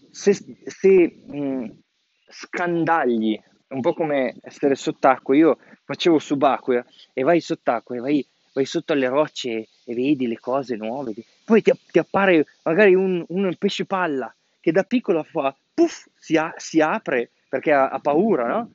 se, 0.10 0.34
se 0.34 1.24
mh, 1.28 1.80
scandagli, 2.28 3.40
un 3.70 3.82
po' 3.82 3.94
come 3.94 4.38
essere 4.42 4.76
sott'acqua, 4.76 5.36
io 5.36 5.58
facevo 5.84 6.18
subacquea 6.18 6.86
e 7.14 7.24
vai 7.24 7.42
sott'acqua 7.42 7.96
e 7.96 8.00
vai 8.00 8.28
vai 8.54 8.66
sotto 8.66 8.94
alle 8.94 9.08
rocce 9.08 9.70
e 9.86 9.94
vedi 9.94 10.28
le 10.28 10.40
cose 10.40 10.76
nuove, 10.76 11.14
poi 11.46 11.62
ti, 11.62 11.72
ti 11.92 12.00
appare 12.00 12.46
magari 12.64 12.94
un, 12.96 13.24
un, 13.30 13.56
pesce 13.58 13.86
palla 13.86 14.34
che 14.60 14.72
da 14.72 14.84
piccolo 14.84 15.24
fa 15.24 15.56
puff, 15.74 16.08
si, 16.16 16.36
a, 16.36 16.54
si 16.58 16.82
apre 16.82 17.32
perché 17.48 17.72
ha, 17.72 17.90
ha, 17.90 18.00
paura, 18.00 18.48
no? 18.48 18.72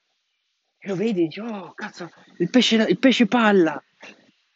E 0.78 0.88
lo 0.88 0.96
vedi 0.96 1.22
e 1.22 1.24
dici, 1.24 1.40
oh 1.40 1.72
cazzo, 1.74 2.10
il 2.38 2.50
pesce, 2.50 2.76
il 2.88 2.98
pesce 2.98 3.26
palla. 3.26 3.82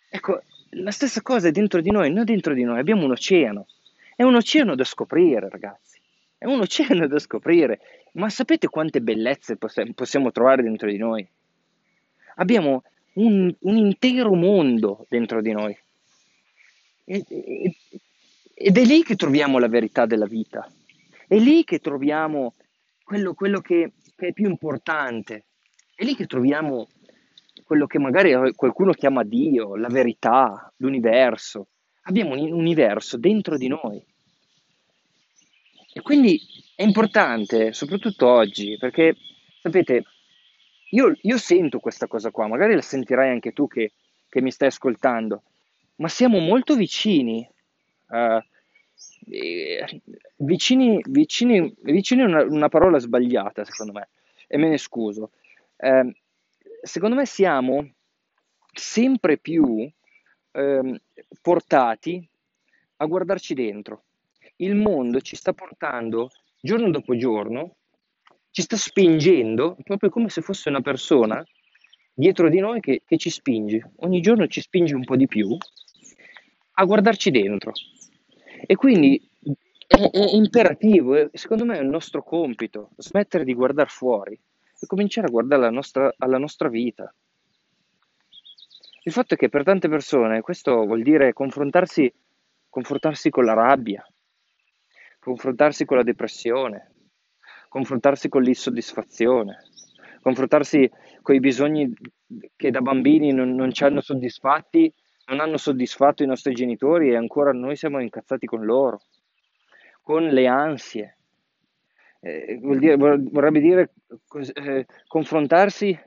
Ecco, 0.09 0.43
la 0.71 0.91
stessa 0.91 1.23
cosa 1.23 1.49
è 1.49 1.53
dentro 1.53 1.81
di 1.81 1.91
noi, 1.91 2.13
noi 2.13 2.25
dentro 2.25 2.55
di 2.55 2.63
noi 2.63 2.79
abbiamo 2.79 3.05
un 3.05 3.13
oceano. 3.13 3.67
È 4.15 4.23
un 4.23 4.35
oceano 4.35 4.75
da 4.75 4.85
scoprire, 4.85 5.49
ragazzi. 5.49 6.01
È 6.37 6.47
un 6.47 6.61
oceano 6.61 7.07
da 7.07 7.19
scoprire. 7.19 7.81
Ma 8.13 8.29
sapete 8.29 8.69
quante 8.69 9.01
bellezze 9.01 9.57
possiamo 9.57 10.33
trovare 10.33 10.63
dentro 10.63 10.91
di 10.91 10.97
noi? 10.97 11.27
Abbiamo 12.37 12.83
un, 13.15 13.55
un 13.59 13.77
intero 13.77 14.35
mondo 14.35 15.07
dentro 15.09 15.41
di 15.41 15.53
noi. 15.53 15.77
Ed 17.05 18.77
è 18.77 18.85
lì 18.85 19.03
che 19.03 19.17
troviamo 19.17 19.59
la 19.59 19.69
verità 19.69 20.05
della 20.05 20.27
vita, 20.27 20.71
è 21.27 21.39
lì 21.39 21.65
che 21.65 21.79
troviamo 21.79 22.55
quello, 23.05 23.33
quello 23.33 23.61
che, 23.61 23.93
che, 24.17 24.29
è 24.29 24.33
più 24.33 24.49
importante, 24.49 25.45
è 25.95 26.05
lì 26.05 26.15
che 26.15 26.27
troviamo 26.27 26.89
quello 27.69 27.87
che 27.87 27.99
magari 27.99 28.33
qualcuno 28.55 28.93
chiama 28.93 29.25
Dio, 29.25 29.77
la 29.77 29.89
verità, 29.89 30.73
l'universo. 30.79 31.67
Abbiamo 32.05 32.33
un 32.33 32.51
universo 32.51 33.19
dentro 33.19 33.59
di 33.59 33.69
noi. 33.69 34.03
E 35.93 36.01
quindi 36.01 36.41
è 36.75 36.83
importante, 36.83 37.75
soprattutto 37.75 38.27
oggi, 38.27 38.79
perché 38.79 39.15
sapete, 39.61 40.05
io, 40.93 41.15
io, 41.21 41.37
sento 41.37 41.79
questa 41.79 42.07
cosa 42.07 42.31
qua, 42.31 42.47
magari 42.47 42.75
la 42.75 42.81
sentirai 42.81 43.29
anche 43.29 43.53
tu 43.53 43.69
che, 43.69 43.93
che 44.31 44.41
mi 44.41 44.51
stai 44.51 44.69
ascoltando, 44.69 45.43
ma 45.97 46.09
siamo 46.09 46.39
molto 46.39 46.75
vicini. 46.75 47.47
Uh, 48.07 48.43
vicini, 50.37 51.03
vicini, 51.07 51.75
vicini 51.83 52.23
è 52.23 52.25
una, 52.25 52.45
una, 52.45 52.69
parola 52.71 52.99
sbagliata, 52.99 53.63
secondo 53.67 53.93
me, 53.93 54.09
e 54.47 54.57
me 54.57 54.71
ne 54.71 54.79
scuso. 54.79 55.33
Uh, 55.77 56.11
secondo 56.83 57.17
me 57.17 57.27
siamo 57.27 57.95
sempre 58.73 59.39
più 59.39 59.65
uh, 59.65 60.97
portati 61.41 62.29
a 62.97 63.07
guardarci 63.07 63.55
dentro. 63.55 64.05
Il 64.57 64.75
mondo 64.75 65.21
ci 65.21 65.37
sta 65.37 65.53
portando 65.53 66.31
giorno 66.61 66.91
dopo 66.91 67.17
giorno 67.17 67.77
ci 68.51 68.63
sta 68.63 68.77
spingendo, 68.77 69.77
proprio 69.85 70.11
come 70.11 70.29
se 70.29 70.41
fosse 70.41 70.69
una 70.69 70.81
persona 70.81 71.45
dietro 72.13 72.49
di 72.49 72.59
noi 72.59 72.81
che, 72.81 73.03
che 73.07 73.17
ci 73.17 73.31
spinge, 73.31 73.93
ogni 73.99 74.21
giorno 74.21 74.49
ci 74.49 74.61
spinge 74.61 74.95
un 74.95 75.05
po' 75.05 75.17
di 75.17 75.29
più 75.29 75.57
a 76.73 76.85
guardarci 76.85 77.31
dentro. 77.31 77.73
E 78.67 78.75
quindi 78.75 79.21
è, 79.87 80.11
è 80.11 80.35
imperativo, 80.35 81.31
secondo 81.33 81.65
me 81.65 81.79
è 81.79 81.83
il 81.83 81.89
nostro 81.89 82.25
compito, 82.25 82.91
smettere 82.97 83.45
di 83.45 83.55
guardare 83.55 83.89
fuori 83.89 84.37
e 84.81 84.87
cominciare 84.87 85.27
a 85.27 85.31
guardare 85.31 85.63
la 85.63 85.71
nostra, 85.71 86.13
alla 86.19 86.39
nostra 86.39 86.69
vita. 86.69 87.13
Il 89.03 89.13
fatto 89.13 89.35
è 89.35 89.37
che 89.37 89.49
per 89.49 89.65
tante 89.65 89.89
persone 89.89 90.41
questo 90.41 90.85
vuol 90.85 91.03
dire 91.03 91.33
confrontarsi, 91.33 92.13
confrontarsi 92.69 93.31
con 93.31 93.45
la 93.45 93.55
rabbia, 93.55 94.07
confrontarsi 95.19 95.85
con 95.85 95.97
la 95.97 96.03
depressione, 96.03 96.93
confrontarsi 97.69 98.29
con 98.29 98.43
l'insoddisfazione, 98.43 99.65
confrontarsi 100.21 100.91
con 101.23 101.35
i 101.35 101.41
bisogni 101.41 101.93
che 102.57 102.71
da 102.71 102.81
bambini 102.81 103.33
non, 103.33 103.55
non 103.55 103.73
ci 103.73 103.85
hanno 103.85 104.01
soddisfatti, 104.01 104.93
non 105.27 105.41
hanno 105.41 105.57
soddisfatto 105.57 106.23
i 106.23 106.27
nostri 106.27 106.55
genitori 106.55 107.11
e 107.11 107.17
ancora 107.17 107.53
noi 107.53 107.77
siamo 107.77 108.01
incazzati 108.01 108.47
con 108.47 108.65
loro, 108.65 109.01
con 110.03 110.25
le 110.25 110.47
ansie. 110.47 111.18
Eh, 112.21 112.59
dire, 112.61 112.97
vorrebbe 112.97 113.61
dire 113.61 113.93
eh, 114.55 114.87
confrontarsi 115.07 115.99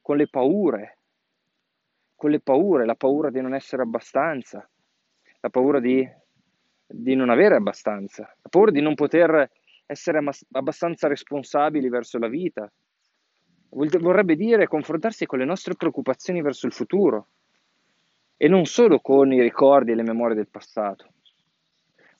con 0.00 0.16
le 0.16 0.28
paure, 0.28 0.98
con 2.14 2.30
le 2.30 2.40
paure, 2.40 2.84
la 2.84 2.94
paura 2.94 3.30
di 3.30 3.40
non 3.40 3.54
essere 3.54 3.82
abbastanza, 3.82 4.68
la 5.40 5.50
paura 5.50 5.80
di 5.80 6.08
di 6.90 7.14
non 7.14 7.30
avere 7.30 7.54
abbastanza, 7.54 8.36
ha 8.40 8.48
paura 8.48 8.70
di 8.70 8.80
non 8.80 8.94
poter 8.94 9.50
essere 9.86 10.20
abbastanza 10.52 11.08
responsabili 11.08 11.88
verso 11.88 12.18
la 12.18 12.28
vita. 12.28 12.70
Vorrebbe 13.68 14.34
dire 14.34 14.66
confrontarsi 14.66 15.26
con 15.26 15.38
le 15.38 15.44
nostre 15.44 15.74
preoccupazioni 15.74 16.42
verso 16.42 16.66
il 16.66 16.72
futuro 16.72 17.28
e 18.36 18.48
non 18.48 18.64
solo 18.66 18.98
con 18.98 19.32
i 19.32 19.40
ricordi 19.40 19.92
e 19.92 19.94
le 19.94 20.02
memorie 20.02 20.34
del 20.34 20.48
passato. 20.48 21.06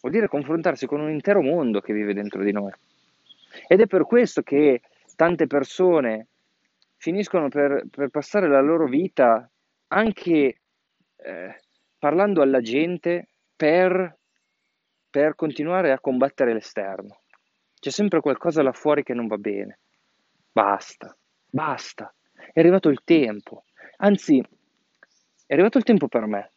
Vuol 0.01 0.12
dire 0.12 0.29
confrontarsi 0.29 0.87
con 0.87 1.01
un 1.01 1.11
intero 1.11 1.43
mondo 1.43 1.81
che 1.81 1.93
vive 1.93 2.14
dentro 2.14 2.43
di 2.43 2.53
noi. 2.53 2.73
Ed 3.72 3.83
è 3.83 3.87
per 3.87 4.04
questo 4.04 4.42
che 4.42 4.80
tante 5.14 5.46
persone 5.46 6.26
finiscono 6.96 7.48
per, 7.48 7.85
per 7.88 8.09
passare 8.09 8.48
la 8.48 8.61
loro 8.61 8.88
vita 8.88 9.48
anche 9.87 10.61
eh, 11.14 11.61
parlando 11.96 12.42
alla 12.42 12.61
gente 12.61 13.28
per, 13.54 14.18
per 15.09 15.37
continuare 15.37 15.92
a 15.92 16.00
combattere 16.00 16.52
l'esterno. 16.52 17.20
C'è 17.78 17.90
sempre 17.90 18.20
qualcosa 18.20 18.61
là 18.61 18.72
fuori 18.72 19.04
che 19.04 19.14
non 19.14 19.28
va 19.28 19.37
bene. 19.37 19.78
Basta, 20.50 21.16
basta. 21.46 22.12
È 22.52 22.59
arrivato 22.59 22.88
il 22.88 23.02
tempo. 23.04 23.66
Anzi, 23.98 24.40
è 25.46 25.52
arrivato 25.52 25.78
il 25.78 25.85
tempo 25.85 26.09
per 26.09 26.26
me. 26.26 26.50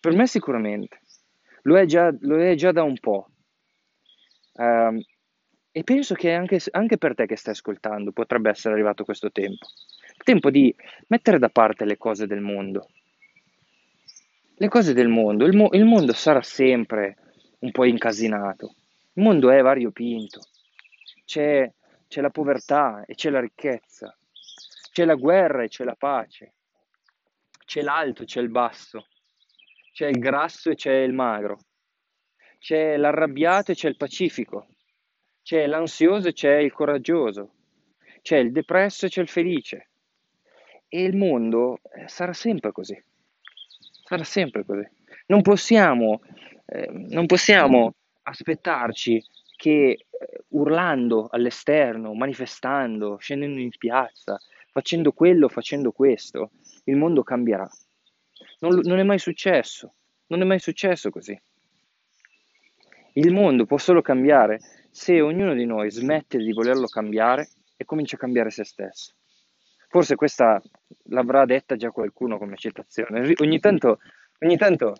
Per 0.00 0.14
me 0.14 0.28
sicuramente. 0.28 1.00
Lo 1.62 1.76
è 1.76 1.84
già, 1.84 2.14
lo 2.20 2.40
è 2.40 2.54
già 2.54 2.70
da 2.70 2.84
un 2.84 2.96
po'. 3.00 3.26
Um, 4.52 5.00
e 5.72 5.84
penso 5.84 6.14
che 6.14 6.32
anche, 6.32 6.60
anche 6.70 6.98
per 6.98 7.14
te 7.14 7.26
che 7.26 7.36
stai 7.36 7.54
ascoltando 7.54 8.12
potrebbe 8.12 8.50
essere 8.50 8.74
arrivato 8.74 9.04
questo 9.04 9.30
tempo. 9.30 9.66
Il 10.16 10.24
tempo 10.24 10.50
di 10.50 10.74
mettere 11.08 11.38
da 11.38 11.48
parte 11.48 11.84
le 11.84 11.96
cose 11.96 12.26
del 12.26 12.40
mondo. 12.40 12.88
Le 14.56 14.68
cose 14.68 14.92
del 14.92 15.08
mondo. 15.08 15.46
Il, 15.46 15.56
mo- 15.56 15.70
il 15.72 15.84
mondo 15.84 16.12
sarà 16.12 16.42
sempre 16.42 17.16
un 17.60 17.70
po' 17.70 17.84
incasinato. 17.84 18.74
Il 19.14 19.22
mondo 19.22 19.50
è 19.50 19.60
variopinto 19.62 20.40
c'è, 21.30 21.72
c'è 22.08 22.20
la 22.20 22.30
povertà 22.30 23.04
e 23.06 23.14
c'è 23.14 23.30
la 23.30 23.38
ricchezza, 23.38 24.18
c'è 24.90 25.04
la 25.04 25.14
guerra 25.14 25.62
e 25.62 25.68
c'è 25.68 25.84
la 25.84 25.94
pace, 25.94 26.54
c'è 27.64 27.82
l'alto 27.82 28.22
e 28.22 28.24
c'è 28.24 28.40
il 28.40 28.48
basso, 28.48 29.06
c'è 29.92 30.08
il 30.08 30.18
grasso 30.18 30.70
e 30.70 30.74
c'è 30.74 30.92
il 30.92 31.12
magro, 31.12 31.60
c'è 32.58 32.96
l'arrabbiato 32.96 33.70
e 33.70 33.74
c'è 33.76 33.88
il 33.88 33.96
pacifico, 33.96 34.66
c'è 35.50 35.66
l'ansioso 35.66 36.28
e 36.28 36.32
c'è 36.32 36.58
il 36.58 36.72
coraggioso, 36.72 37.54
c'è 38.22 38.36
il 38.36 38.52
depresso 38.52 39.06
e 39.06 39.08
c'è 39.08 39.20
il 39.20 39.26
felice. 39.26 39.88
E 40.86 41.02
il 41.02 41.16
mondo 41.16 41.80
eh, 41.92 42.06
sarà 42.06 42.32
sempre 42.32 42.70
così, 42.70 42.96
sarà 44.04 44.22
sempre 44.22 44.64
così. 44.64 44.88
Non 45.26 45.42
possiamo, 45.42 46.20
eh, 46.66 46.88
non 46.92 47.26
possiamo 47.26 47.94
aspettarci 48.22 49.24
che 49.56 50.06
eh, 50.08 50.44
urlando 50.50 51.26
all'esterno, 51.28 52.14
manifestando, 52.14 53.16
scendendo 53.16 53.58
in 53.58 53.70
piazza, 53.76 54.38
facendo 54.70 55.10
quello, 55.10 55.48
facendo 55.48 55.90
questo, 55.90 56.52
il 56.84 56.94
mondo 56.94 57.24
cambierà. 57.24 57.68
Non, 58.60 58.78
non 58.84 59.00
è 59.00 59.02
mai 59.02 59.18
successo, 59.18 59.94
non 60.28 60.42
è 60.42 60.44
mai 60.44 60.60
successo 60.60 61.10
così. 61.10 61.36
Il 63.14 63.32
mondo 63.32 63.66
può 63.66 63.78
solo 63.78 64.00
cambiare 64.00 64.60
se 64.90 65.20
ognuno 65.20 65.54
di 65.54 65.64
noi 65.64 65.90
smette 65.90 66.38
di 66.38 66.52
volerlo 66.52 66.86
cambiare 66.86 67.48
e 67.76 67.84
comincia 67.84 68.16
a 68.16 68.18
cambiare 68.18 68.50
se 68.50 68.64
stesso. 68.64 69.14
Forse 69.88 70.14
questa 70.14 70.60
l'avrà 71.04 71.44
detta 71.44 71.76
già 71.76 71.90
qualcuno 71.90 72.38
come 72.38 72.56
citazione. 72.56 73.34
Ogni 73.40 73.58
tanto, 73.58 73.98
ogni 74.40 74.56
tanto 74.56 74.94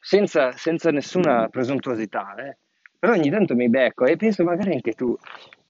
senza, 0.00 0.52
senza 0.52 0.90
nessuna 0.90 1.48
presuntuosità, 1.48 2.34
eh, 2.36 2.56
però 2.98 3.12
ogni 3.12 3.30
tanto 3.30 3.54
mi 3.54 3.68
becco 3.68 4.06
e 4.06 4.16
penso 4.16 4.44
magari 4.44 4.72
anche 4.72 4.92
tu, 4.92 5.16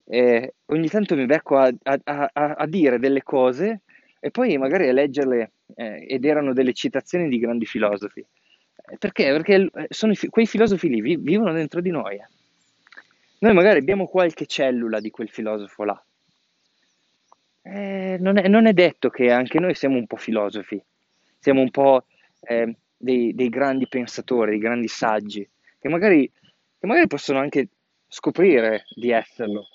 eh, 0.07 0.55
ogni 0.67 0.89
tanto 0.89 1.15
mi 1.17 1.27
becco 1.27 1.57
a, 1.57 1.73
a, 1.83 1.99
a, 2.05 2.31
a, 2.33 2.67
dire 2.67 2.99
delle 2.99 3.23
cose 3.23 3.83
e 4.21 4.31
poi 4.31 4.57
magari 4.59 4.89
a 4.89 4.93
leggerle 4.93 5.53
eh, 5.77 6.07
ed 6.09 6.25
erano 6.25 6.53
delle 6.53 6.73
citazioni 6.73 7.29
di 7.29 7.39
grandi 7.39 7.67
filosofi. 7.67 8.21
Eh, 8.21 8.97
perché? 8.99 9.31
Perché 9.31 9.69
eh, 9.73 9.87
sono, 9.89 10.13
quei 10.31 10.47
filosofi 10.47 10.89
lì 10.89 11.01
vi, 11.01 11.17
vivono 11.17 11.53
dentro 11.53 11.81
di 11.81 11.91
noi. 11.91 12.19
Eh. 13.45 13.47
Noi 13.47 13.55
magari 13.55 13.79
abbiamo 13.79 14.07
qualche 14.07 14.47
cellula 14.47 15.01
di 15.01 15.11
quel 15.11 15.29
filosofo 15.29 15.85
là. 15.85 16.05
Eh, 17.63 18.17
non, 18.21 18.39
è, 18.39 18.49
non, 18.49 18.67
è, 18.67 18.73
detto 18.73 19.11
che 19.11 19.31
anche 19.31 19.59
noi 19.59 19.75
siamo 19.75 19.97
un 19.97 20.07
po' 20.07 20.17
filosofi, 20.17 20.83
siamo 21.39 21.61
un 21.61 21.71
po' 21.71 22.05
dei, 22.97 23.35
dei 23.35 23.49
grandi 23.49 23.89
pensatori, 23.89 24.51
dei 24.51 24.59
grandi 24.59 24.89
saggi, 24.89 25.49
che 25.79 25.89
magari 25.89 26.31
che 26.85 26.91
magari 26.91 27.07
possono 27.07 27.39
anche 27.39 27.69
scoprire 28.09 28.85
di 28.95 29.11
esserlo 29.11 29.69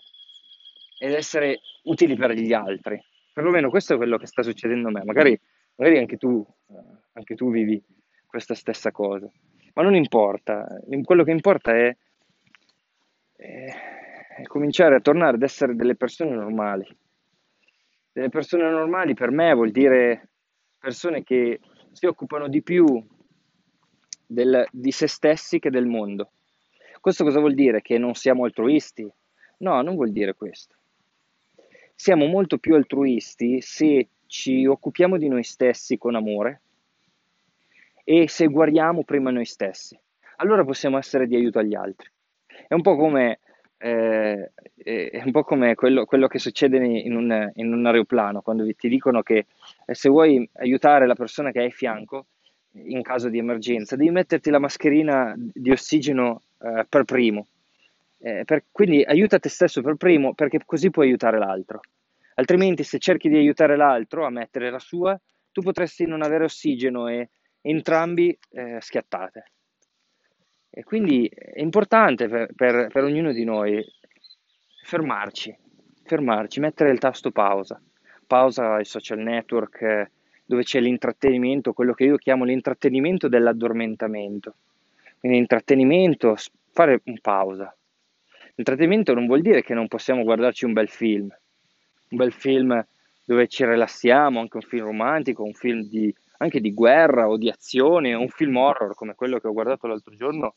ed 1.00 1.14
essere 1.14 1.60
utili 1.84 2.16
per 2.16 2.34
gli 2.34 2.54
altri. 2.54 3.04
Perlomeno 3.34 3.72
questo 3.72 3.96
è 3.96 3.98
quello 3.98 4.18
che 4.18 4.28
sta 4.28 4.44
succedendo 4.44 4.90
a 4.90 4.92
me. 4.92 5.04
Magari, 5.04 5.40
magari 5.76 5.98
anche, 5.98 6.18
tu, 6.18 6.46
eh, 6.68 6.76
anche 7.14 7.34
tu 7.34 7.50
vivi 7.50 7.82
questa 8.28 8.54
stessa 8.54 8.92
cosa. 8.92 9.28
Ma 9.74 9.82
non 9.82 9.96
importa, 9.96 10.68
quello 11.04 11.24
che 11.24 11.32
importa 11.32 11.74
è, 11.76 11.96
è 13.40 14.44
cominciare 14.48 14.96
a 14.96 15.00
tornare 15.00 15.36
ad 15.36 15.44
essere 15.44 15.76
delle 15.76 15.96
persone 15.96 16.32
normali. 16.32 16.86
Delle 18.12 18.30
persone 18.30 18.70
normali 18.70 19.14
per 19.14 19.32
me 19.32 19.54
vuol 19.54 19.72
dire 19.72 20.30
persone 20.78 21.24
che 21.24 21.60
si 21.94 22.06
occupano 22.06 22.50
di 22.50 22.62
più 22.62 22.86
del, 24.26 24.68
di 24.72 24.92
se 24.92 25.08
stessi 25.08 25.60
che 25.60 25.70
del 25.70 25.86
mondo. 25.86 26.32
Questo 27.00 27.24
cosa 27.24 27.40
vuol 27.40 27.54
dire? 27.54 27.82
Che 27.82 27.98
non 27.98 28.14
siamo 28.14 28.44
altruisti? 28.44 29.10
No, 29.60 29.82
non 29.82 29.96
vuol 29.96 30.12
dire 30.12 30.34
questo. 30.34 30.76
Siamo 31.96 32.26
molto 32.26 32.58
più 32.58 32.76
altruisti 32.76 33.62
se 33.62 34.10
ci 34.26 34.66
occupiamo 34.66 35.18
di 35.18 35.28
noi 35.28 35.44
stessi 35.44 35.98
con 35.98 36.16
amore 36.16 36.62
e 38.04 38.28
se 38.28 38.48
guariamo 38.48 39.04
prima 39.04 39.32
noi 39.32 39.46
stessi. 39.46 39.98
Allora 40.38 40.66
possiamo 40.66 40.98
essere 40.98 41.28
di 41.28 41.36
aiuto 41.36 41.60
agli 41.60 41.76
altri. 41.76 42.10
È 42.68 42.74
un 42.74 42.82
po' 42.82 42.96
come, 42.96 43.40
eh, 43.78 44.52
è 44.84 45.22
un 45.24 45.32
po 45.32 45.44
come 45.44 45.76
quello, 45.76 46.06
quello, 46.06 46.28
che 46.28 46.40
succede 46.40 46.78
in 46.78 47.16
un, 47.16 47.52
in 47.56 47.74
un 47.74 47.86
aeroplano, 47.86 48.42
quando 48.42 48.66
ti 48.76 48.90
dicono 48.90 49.22
che 49.22 49.46
eh, 49.86 49.96
se 49.96 50.10
vuoi 50.10 50.48
aiutare 50.54 51.08
la 51.08 51.16
persona 51.16 51.52
che 51.52 51.60
hai 51.60 51.68
a 51.68 51.72
fianco, 51.72 52.26
in 52.74 53.02
caso 53.02 53.30
di 53.30 53.38
emergenza, 53.40 53.96
devi 53.96 54.12
metterti 54.12 54.50
la 54.50 54.60
mascherina 54.60 55.34
di 55.38 55.72
ossigeno 55.72 56.42
eh, 56.62 56.86
per 56.88 57.04
primo. 57.04 57.48
Eh, 58.22 58.44
per, 58.46 58.66
quindi 58.72 59.02
aiuta 59.02 59.40
te 59.40 59.48
stesso 59.48 59.82
per 59.82 59.96
primo 59.96 60.34
perché 60.34 60.60
così 60.66 60.90
puoi 60.90 61.08
aiutare 61.08 61.38
l'altro. 61.38 61.80
Altrimenti 62.36 62.84
se 62.84 63.00
cerchi 63.00 63.30
di 63.30 63.38
aiutare 63.38 63.76
l'altro 63.76 64.26
a 64.26 64.30
mettere 64.30 64.70
la 64.70 64.80
sua, 64.80 65.20
tu 65.52 65.62
potresti 65.62 66.06
non 66.06 66.22
avere 66.22 66.46
ossigeno 66.46 67.08
e 67.08 67.30
entrambi 67.62 68.38
eh, 68.52 68.78
schiattate. 68.80 69.52
E 70.80 70.84
quindi 70.86 71.28
è 71.28 71.60
importante 71.60 72.30
per, 72.30 72.54
per, 72.56 72.88
per 72.88 73.04
ognuno 73.04 73.34
di 73.34 73.44
noi 73.44 73.86
fermarci, 74.82 75.54
fermarci, 76.06 76.62
mettere 76.62 76.92
il 76.92 77.00
tasto 77.00 77.32
pausa, 77.32 77.82
pausa 78.26 78.76
ai 78.76 78.86
social 78.86 79.20
network, 79.20 80.10
dove 80.46 80.64
c'è 80.64 80.80
l'intrattenimento, 80.80 81.74
quello 81.74 81.94
che 81.94 82.06
io 82.06 82.16
chiamo 82.16 82.46
l'intrattenimento 82.46 83.28
dell'addormentamento. 83.28 84.56
Quindi 85.20 85.38
intrattenimento, 85.40 86.38
fare 86.72 87.02
un 87.04 87.20
pausa. 87.20 87.76
Intrattenimento 88.56 89.14
non 89.14 89.26
vuol 89.26 89.42
dire 89.42 89.62
che 89.62 89.74
non 89.74 89.90
possiamo 89.90 90.24
guardarci 90.24 90.64
un 90.64 90.72
bel 90.72 90.88
film, 90.88 91.28
un 91.28 92.18
bel 92.18 92.32
film 92.32 92.88
dove 93.26 93.48
ci 93.50 93.66
rilassiamo, 93.66 94.40
anche 94.40 94.56
un 94.56 94.64
film 94.64 94.86
romantico, 94.86 95.44
un 95.44 95.54
film 95.54 95.82
di, 95.82 96.16
anche 96.38 96.62
di 96.62 96.74
guerra 96.74 97.28
o 97.28 97.38
di 97.38 97.50
azione, 97.50 98.14
un 98.14 98.30
film 98.30 98.56
horror 98.56 98.96
come 98.96 99.14
quello 99.14 99.40
che 99.40 99.48
ho 99.48 99.54
guardato 99.54 99.88
l'altro 99.88 100.16
giorno, 100.16 100.56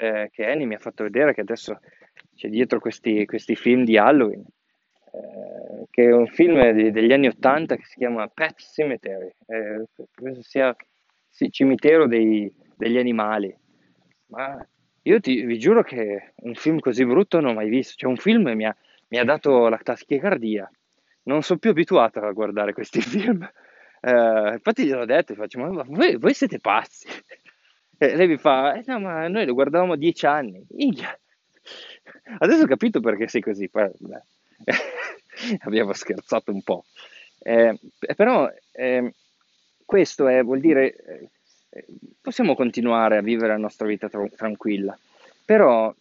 eh, 0.00 0.30
che 0.32 0.46
Annie 0.46 0.66
mi 0.66 0.74
ha 0.74 0.78
fatto 0.78 1.02
vedere 1.04 1.34
che 1.34 1.42
adesso 1.42 1.78
c'è 2.34 2.48
dietro 2.48 2.80
questi, 2.80 3.26
questi 3.26 3.54
film 3.54 3.84
di 3.84 3.98
Halloween. 3.98 4.44
Eh, 5.12 5.86
che 5.90 6.04
è 6.04 6.12
un 6.12 6.26
film 6.28 6.70
di, 6.70 6.90
degli 6.90 7.12
anni 7.12 7.26
Ottanta 7.26 7.76
che 7.76 7.84
si 7.84 7.98
chiama 7.98 8.26
Pet 8.28 8.58
Cemetery, 8.58 9.30
eh, 9.46 9.84
penso 10.14 10.42
sia 10.42 10.74
sì, 11.28 11.50
cimitero 11.50 12.06
dei, 12.06 12.50
degli 12.76 12.96
animali. 12.96 13.54
Ma 14.28 14.66
io 15.02 15.20
ti, 15.20 15.42
vi 15.42 15.58
giuro 15.58 15.82
che 15.82 16.32
un 16.36 16.54
film 16.54 16.78
così 16.78 17.04
brutto 17.04 17.40
non 17.40 17.50
ho 17.50 17.54
mai 17.54 17.68
visto. 17.68 17.94
Cioè, 17.96 18.08
un 18.08 18.16
film 18.16 18.50
mi 18.50 18.64
ha, 18.64 18.74
mi 19.08 19.18
ha 19.18 19.24
dato 19.24 19.68
la 19.68 19.78
tachicardia. 19.78 20.70
Non 21.24 21.42
sono 21.42 21.58
più 21.58 21.70
abituato 21.70 22.20
a 22.20 22.32
guardare 22.32 22.72
questi 22.72 23.00
film. 23.02 23.46
Eh, 24.02 24.52
infatti 24.54 24.86
gliel'ho 24.86 25.04
detto, 25.04 25.34
faccio, 25.34 25.58
ma 25.58 25.82
voi, 25.86 26.16
voi 26.16 26.32
siete 26.32 26.58
pazzi. 26.58 27.06
E 28.02 28.16
lei 28.16 28.28
mi 28.28 28.38
fa, 28.38 28.72
eh, 28.72 28.82
no, 28.86 28.98
ma 28.98 29.28
noi 29.28 29.44
lo 29.44 29.52
guardavamo 29.52 29.94
dieci 29.94 30.24
anni. 30.24 30.64
Iglia. 30.70 31.14
Adesso 32.38 32.62
ho 32.62 32.66
capito 32.66 33.00
perché 33.00 33.28
sei 33.28 33.42
così. 33.42 33.70
abbiamo 35.60 35.92
scherzato 35.92 36.50
un 36.50 36.62
po'. 36.62 36.86
Eh, 37.38 37.78
però 38.16 38.50
eh, 38.72 39.12
questo 39.84 40.28
è, 40.28 40.42
vuol 40.42 40.60
dire 40.60 41.28
eh, 41.68 41.84
possiamo 42.22 42.54
continuare 42.54 43.18
a 43.18 43.22
vivere 43.22 43.48
la 43.52 43.58
nostra 43.58 43.86
vita 43.86 44.08
tra- 44.08 44.26
tranquilla. 44.34 44.98
però 45.44 45.94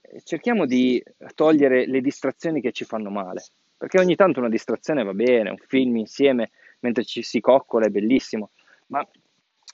eh, 0.00 0.22
cerchiamo 0.24 0.64
di 0.64 1.02
togliere 1.34 1.84
le 1.86 2.00
distrazioni 2.00 2.62
che 2.62 2.72
ci 2.72 2.86
fanno 2.86 3.10
male, 3.10 3.44
perché 3.76 4.00
ogni 4.00 4.16
tanto 4.16 4.38
una 4.38 4.48
distrazione 4.48 5.04
va 5.04 5.12
bene, 5.12 5.50
un 5.50 5.58
film 5.58 5.96
insieme 5.96 6.50
mentre 6.78 7.04
ci 7.04 7.22
si 7.22 7.40
coccola 7.40 7.84
è 7.84 7.90
bellissimo, 7.90 8.52
ma 8.86 9.06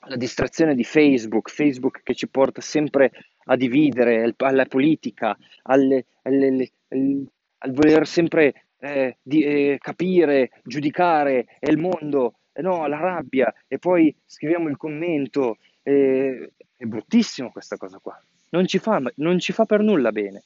la 0.06 0.16
distrazione 0.16 0.74
di 0.74 0.84
Facebook, 0.84 1.50
Facebook 1.50 2.02
che 2.02 2.14
ci 2.14 2.28
porta 2.28 2.60
sempre 2.60 3.12
a 3.44 3.56
dividere, 3.56 4.34
alla 4.36 4.66
politica, 4.66 5.36
alle, 5.62 6.06
alle, 6.22 6.46
alle, 6.88 7.24
al 7.58 7.72
voler 7.72 8.06
sempre 8.06 8.66
eh, 8.78 9.16
di, 9.22 9.42
eh, 9.42 9.78
capire, 9.80 10.50
giudicare, 10.64 11.46
è 11.58 11.68
il 11.68 11.78
mondo, 11.78 12.34
eh, 12.52 12.62
no, 12.62 12.86
la 12.86 12.98
rabbia, 12.98 13.52
e 13.68 13.78
poi 13.78 14.14
scriviamo 14.26 14.68
il 14.68 14.76
commento, 14.76 15.58
eh, 15.82 16.52
è 16.76 16.84
bruttissimo 16.84 17.50
questa 17.50 17.76
cosa 17.76 17.98
qua, 17.98 18.20
non 18.50 18.66
ci, 18.66 18.78
fa, 18.78 19.00
non 19.16 19.38
ci 19.38 19.52
fa 19.52 19.64
per 19.64 19.80
nulla 19.80 20.10
bene, 20.10 20.42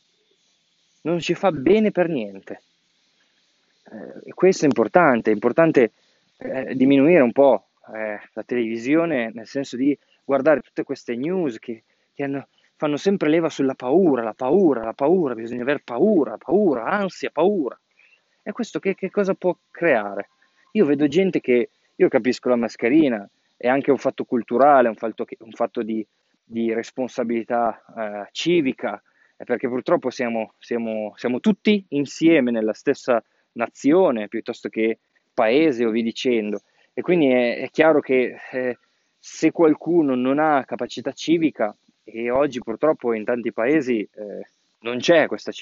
non 1.03 1.19
ci 1.21 1.35
fa 1.35 1.51
bene 1.51 1.91
per 1.91 2.09
niente. 2.09 2.63
Eh, 3.85 4.33
questo 4.33 4.65
è 4.65 4.69
importante, 4.69 5.31
è 5.31 5.35
importante 5.35 5.93
eh, 6.39 6.75
diminuire 6.75 7.21
un 7.21 7.33
po' 7.33 7.69
eh, 7.95 8.21
la 8.33 8.43
televisione, 8.43 9.31
nel 9.33 9.47
senso 9.47 9.77
di 9.77 9.97
guardare 10.25 10.61
tutte 10.61 10.83
queste 10.83 11.15
news 11.15 11.59
che, 11.59 11.85
che 12.13 12.25
hanno, 12.25 12.49
fanno 12.77 12.97
sempre 12.97 13.29
leva 13.29 13.49
sulla 13.49 13.75
paura, 13.75 14.23
la 14.23 14.35
paura, 14.35 14.85
la 14.85 14.93
paura, 14.93 15.35
bisogna 15.35 15.63
avere 15.63 15.81
paura, 15.85 16.37
paura, 16.37 16.85
ansia, 16.85 17.31
paura. 17.31 17.79
E 18.43 18.53
questo 18.53 18.79
che, 18.79 18.95
che 18.95 19.11
cosa 19.11 19.35
può 19.35 19.57
creare? 19.71 20.29
Io 20.73 20.85
vedo 20.85 21.09
gente 21.09 21.41
che, 21.41 21.71
io 21.95 22.09
capisco 22.09 22.49
la 22.49 22.57
mascherina, 22.57 23.29
è 23.57 23.69
anche 23.69 23.91
un 23.91 23.97
fatto 23.97 24.25
culturale, 24.25 24.89
un 24.89 24.95
fatto, 24.95 25.25
che, 25.25 25.37
un 25.41 25.53
fatto 25.53 25.83
di, 25.83 26.07
di, 26.45 26.73
responsabilità 26.73 27.83
eh, 27.97 28.29
civica, 28.33 29.03
perché 29.37 29.69
purtroppo 29.69 30.11
siamo, 30.11 30.53
siamo, 30.59 31.13
siamo 31.17 31.41
tutti 31.41 31.85
insieme 31.91 32.51
nella 32.51 32.75
stessa 32.75 33.23
nazione 33.53 34.29
piuttosto 34.29 34.69
che 34.69 34.99
paese 35.33 35.85
o 35.85 35.91
vi 35.91 36.03
dicendo. 36.03 36.61
E 36.99 37.03
quindi 37.03 37.29
è, 37.29 37.59
è 37.59 37.69
chiaro 37.69 38.01
che 38.01 38.37
eh, 38.53 38.79
se 39.19 39.53
qualcuno 39.53 40.15
non 40.15 40.39
ha 40.39 40.65
capacità 40.65 41.13
civica, 41.13 41.77
e 42.03 42.31
oggi 42.31 42.59
purtroppo 42.61 43.13
in 43.13 43.23
tanti 43.23 43.53
paesi 43.53 44.01
eh, 44.01 44.47
non 44.79 44.97
c'è 44.97 45.27
questa 45.27 45.53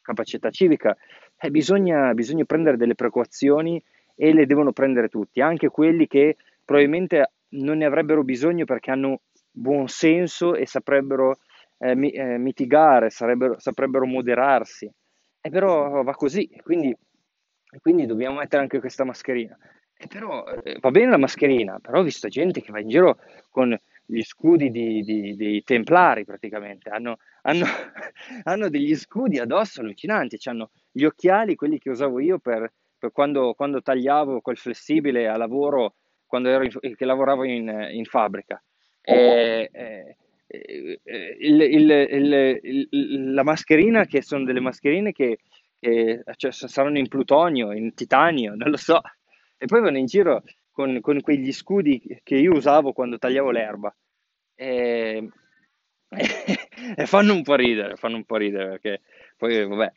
capacità 0.00 0.50
civica, 0.50 0.96
eh, 1.38 1.50
bisogna, 1.52 2.12
bisogna 2.14 2.44
prendere 2.44 2.76
delle 2.76 2.96
precauzioni 2.96 3.80
e 4.16 4.32
le 4.32 4.44
devono 4.44 4.72
prendere 4.72 5.08
tutti, 5.08 5.40
anche 5.40 5.68
quelli 5.68 6.08
che 6.08 6.36
probabilmente 6.64 7.30
non 7.50 7.78
ne 7.78 7.84
avrebbero 7.84 8.24
bisogno 8.24 8.64
perché 8.64 8.90
hanno 8.90 9.20
buon 9.52 9.86
senso 9.86 10.56
e 10.56 10.66
saprebbero 10.66 11.38
eh, 11.78 11.94
mi, 11.94 12.10
eh, 12.10 12.38
mitigare, 12.38 13.08
saprebbero 13.10 14.06
moderarsi. 14.06 14.90
E 15.40 15.48
però 15.48 16.02
va 16.02 16.14
così, 16.14 16.50
quindi, 16.60 16.92
quindi 17.80 18.04
dobbiamo 18.04 18.38
mettere 18.38 18.62
anche 18.62 18.80
questa 18.80 19.04
mascherina. 19.04 19.56
E 20.02 20.08
però 20.08 20.44
eh, 20.64 20.78
va 20.80 20.90
bene 20.90 21.10
la 21.10 21.16
mascherina, 21.16 21.78
però 21.78 22.00
ho 22.00 22.02
visto 22.02 22.26
gente 22.26 22.60
che 22.60 22.72
va 22.72 22.80
in 22.80 22.88
giro 22.88 23.18
con 23.50 23.78
gli 24.04 24.22
scudi 24.22 24.68
di, 24.68 25.00
di, 25.02 25.36
dei 25.36 25.62
templari 25.62 26.24
praticamente, 26.24 26.90
hanno, 26.90 27.18
hanno, 27.42 27.64
hanno, 28.42 28.68
degli 28.68 28.96
scudi 28.96 29.38
addosso 29.38 29.80
allucinanti, 29.80 30.38
hanno 30.48 30.70
gli 30.90 31.04
occhiali, 31.04 31.54
quelli 31.54 31.78
che 31.78 31.90
usavo 31.90 32.18
io 32.18 32.40
per, 32.40 32.72
per 32.98 33.12
quando, 33.12 33.54
quando, 33.54 33.80
tagliavo 33.80 34.40
col 34.40 34.56
flessibile 34.56 35.28
a 35.28 35.36
lavoro, 35.36 35.94
quando 36.26 36.48
ero 36.48 36.64
in, 36.64 36.96
che 36.96 37.04
lavoravo 37.04 37.44
in, 37.44 37.68
in 37.92 38.04
fabbrica. 38.04 38.60
E, 39.00 39.70
e, 39.72 40.16
il, 41.38 41.60
il, 41.60 42.58
il, 42.90 43.32
la 43.34 43.44
mascherina, 43.44 44.04
che 44.04 44.20
sono 44.20 44.44
delle 44.44 44.60
mascherine 44.60 45.12
che, 45.12 45.38
che 45.78 46.22
cioè, 46.34 46.50
saranno 46.50 46.98
in 46.98 47.06
plutonio, 47.06 47.70
in 47.70 47.94
titanio, 47.94 48.54
non 48.56 48.68
lo 48.68 48.76
so, 48.76 49.00
e 49.62 49.66
poi 49.66 49.80
vanno 49.80 49.98
in 49.98 50.06
giro 50.06 50.42
con, 50.72 51.00
con 51.00 51.20
quegli 51.20 51.52
scudi 51.52 52.20
che 52.24 52.34
io 52.34 52.50
usavo 52.50 52.92
quando 52.92 53.16
tagliavo 53.16 53.52
l'erba. 53.52 53.94
E, 54.56 55.28
e, 56.96 57.06
fanno 57.06 57.32
un 57.32 57.42
po' 57.42 57.54
ridere, 57.54 57.94
fanno 57.94 58.16
un 58.16 58.24
po' 58.24 58.38
ridere 58.38 58.70
perché 58.70 59.02
poi 59.36 59.64
vabbè. 59.64 59.92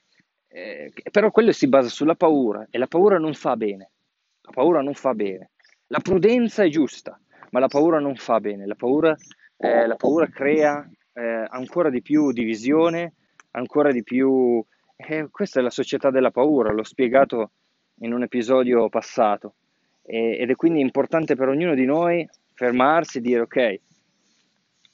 Eh, 0.49 0.93
però 1.09 1.31
quello 1.31 1.51
si 1.51 1.67
basa 1.67 1.89
sulla 1.89 2.13
paura 2.13 2.67
e 2.69 2.77
la 2.77 2.85
paura 2.85 3.17
non 3.17 3.33
fa 3.33 3.55
bene. 3.55 3.89
La 4.41 4.51
paura 4.51 4.83
non 4.83 4.93
fa 4.93 5.15
bene. 5.15 5.49
La 5.87 5.99
prudenza 5.99 6.63
è 6.63 6.69
giusta, 6.69 7.19
ma 7.49 7.59
la 7.59 7.67
paura 7.67 7.99
non 7.99 8.15
fa 8.15 8.39
bene. 8.39 8.67
La 8.67 8.75
paura, 8.75 9.15
eh, 9.57 9.87
la 9.87 9.95
paura 9.95 10.27
crea 10.27 10.87
eh, 11.13 11.47
ancora 11.49 11.89
di 11.89 12.03
più 12.03 12.31
divisione, 12.31 13.13
ancora 13.51 13.91
di 13.91 14.03
più... 14.03 14.63
Eh, 14.95 15.27
questa 15.31 15.59
è 15.59 15.63
la 15.63 15.71
società 15.71 16.11
della 16.11 16.29
paura, 16.29 16.71
l'ho 16.71 16.83
spiegato 16.83 17.49
in 17.99 18.13
un 18.13 18.23
episodio 18.23 18.89
passato. 18.89 19.55
E, 20.03 20.37
ed 20.39 20.49
è 20.49 20.55
quindi 20.55 20.79
importante 20.79 21.35
per 21.35 21.47
ognuno 21.47 21.73
di 21.73 21.85
noi 21.85 22.27
fermarsi 22.53 23.17
e 23.17 23.21
dire 23.21 23.39
ok, 23.41 23.79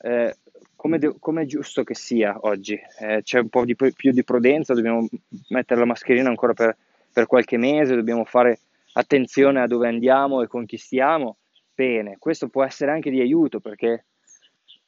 eh, 0.03 0.35
come, 0.75 0.97
de- 0.97 1.15
come, 1.19 1.43
è 1.43 1.45
giusto 1.45 1.83
che 1.83 1.93
sia 1.93 2.37
oggi, 2.41 2.79
eh, 2.99 3.21
c'è 3.21 3.39
un 3.39 3.49
po' 3.49 3.65
di, 3.65 3.75
più 3.75 4.11
di 4.11 4.23
prudenza, 4.23 4.73
dobbiamo 4.73 5.07
mettere 5.49 5.79
la 5.79 5.85
mascherina 5.85 6.29
ancora 6.29 6.53
per, 6.53 6.75
per 7.11 7.27
qualche 7.27 7.57
mese, 7.57 7.95
dobbiamo 7.95 8.25
fare 8.25 8.59
attenzione 8.93 9.61
a 9.61 9.67
dove 9.67 9.87
andiamo 9.87 10.41
e 10.41 10.47
con 10.47 10.65
chi 10.65 10.77
stiamo, 10.77 11.37
bene, 11.73 12.17
questo 12.17 12.49
può 12.49 12.63
essere 12.63 12.91
anche 12.91 13.11
di 13.11 13.21
aiuto 13.21 13.59
perché 13.59 14.05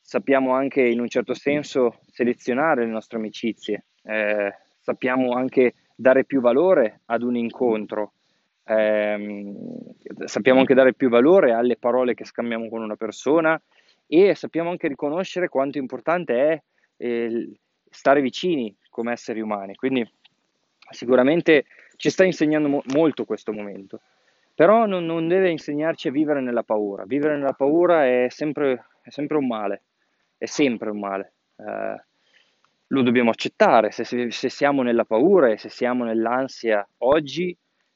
sappiamo 0.01 0.53
anche 0.53 0.81
in 0.81 0.99
un 0.99 1.07
certo 1.07 1.33
senso 1.33 1.99
selezionare 2.11 2.85
le 2.85 2.91
nostre 2.91 3.17
amicizie, 3.17 3.85
eh, 4.03 4.53
sappiamo 4.81 5.33
anche 5.33 5.73
dare 5.95 6.25
più 6.25 6.41
valore 6.41 7.01
ad 7.05 7.23
un 7.23 7.35
incontro. 7.35 8.13
Eh, 8.65 9.53
sappiamo 10.25 10.59
anche 10.59 10.73
dare 10.73 10.93
più 10.93 11.09
valore 11.09 11.51
alle 11.51 11.75
parole 11.75 12.13
che 12.13 12.25
scambiamo 12.25 12.69
con 12.69 12.81
una 12.81 12.95
persona 12.95 13.61
e 14.07 14.35
sappiamo 14.35 14.69
anche 14.69 14.87
riconoscere 14.87 15.49
quanto 15.49 15.77
importante 15.77 16.33
è 16.35 16.61
eh, 16.97 17.51
stare 17.89 18.21
vicini 18.21 18.75
come 18.89 19.11
esseri 19.11 19.41
umani. 19.41 19.75
Quindi 19.75 20.07
sicuramente 20.89 21.65
ci 21.95 22.09
sta 22.09 22.23
insegnando 22.23 22.67
mo- 22.67 22.83
molto 22.93 23.25
questo 23.25 23.51
momento, 23.51 24.01
però 24.53 24.85
non, 24.85 25.05
non, 25.05 25.27
deve 25.27 25.49
insegnarci 25.49 26.07
a 26.07 26.11
vivere 26.11 26.41
nella 26.41 26.63
paura. 26.63 27.03
Vivere 27.05 27.37
nella 27.37 27.53
paura 27.53 28.05
è 28.05 28.27
sempre, 28.29 28.85
è 29.01 29.09
sempre 29.09 29.37
un 29.37 29.47
male, 29.47 29.83
è 30.37 30.45
sempre 30.45 30.89
un 30.89 30.99
male. 30.99 31.33
Eh, 31.57 32.03
lo 32.93 33.01
dobbiamo 33.01 33.31
accettare, 33.31 33.91
se, 33.91 34.03
se, 34.29 34.49
siamo 34.49 34.83
nella 34.83 35.03
paura 35.03 35.51
e 35.51 35.57
se 35.57 35.67
siamo 35.69 36.03
nell'ansia 36.03 36.87
oggi 36.99 37.55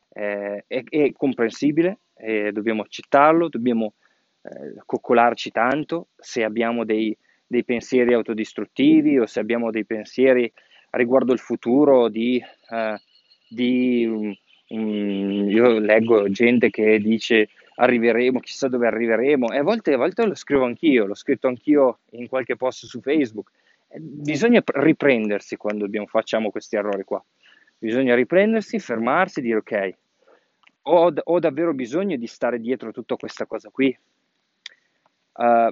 eh, 0.09 0.63
è, 0.65 0.83
è, 0.89 1.11
comprensibile, 1.11 1.99
eh, 2.15 2.51
dobbiamo 2.51 2.81
accettarlo, 2.81 3.47
dobbiamo 3.47 3.93
eh, 4.41 4.73
coccolarci 4.83 5.51
tanto. 5.51 6.07
Se 6.17 6.43
abbiamo 6.43 6.83
dei, 6.83 7.15
dei, 7.45 7.63
pensieri 7.63 8.13
autodistruttivi 8.13 9.19
o 9.19 9.27
se 9.27 9.39
abbiamo 9.39 9.69
dei 9.69 9.85
pensieri 9.85 10.51
riguardo 10.91 11.31
il 11.31 11.39
futuro 11.39 12.09
di, 12.09 12.43
eh, 12.71 12.99
di 13.47 14.35
um, 14.69 15.47
io 15.47 15.77
leggo 15.77 16.27
gente 16.31 16.71
che 16.71 16.97
dice 16.97 17.49
arriveremo, 17.75 18.39
chissà 18.39 18.67
dove 18.67 18.87
arriveremo 18.87 19.51
e 19.51 19.59
a 19.59 19.63
volte, 19.63 19.93
a 19.93 19.97
volte 19.97 20.25
lo 20.25 20.33
scrivo 20.33 20.65
anch'io, 20.65 21.05
l'ho 21.05 21.13
scritto 21.13 21.47
anch'io 21.47 21.99
in 22.13 22.27
qualche 22.27 22.55
post 22.55 22.87
su 22.87 22.99
Facebook 22.99 23.51
bisogna 23.99 24.61
riprendersi 24.65 25.55
quando 25.57 25.85
abbiamo, 25.85 26.07
facciamo 26.07 26.49
questi 26.49 26.75
errori 26.75 27.03
qua. 27.03 27.23
Bisogna 27.77 28.15
riprendersi, 28.15 28.79
fermarsi, 28.79 29.41
dire 29.41 29.57
ok, 29.57 29.93
ho, 30.83 31.13
ho 31.23 31.39
davvero 31.39 31.73
bisogno 31.73 32.15
di 32.15 32.27
stare 32.27 32.59
dietro 32.59 32.91
tutta 32.91 33.15
questa 33.15 33.45
cosa 33.45 33.69
qui. 33.69 33.97
Uh, 35.33 35.71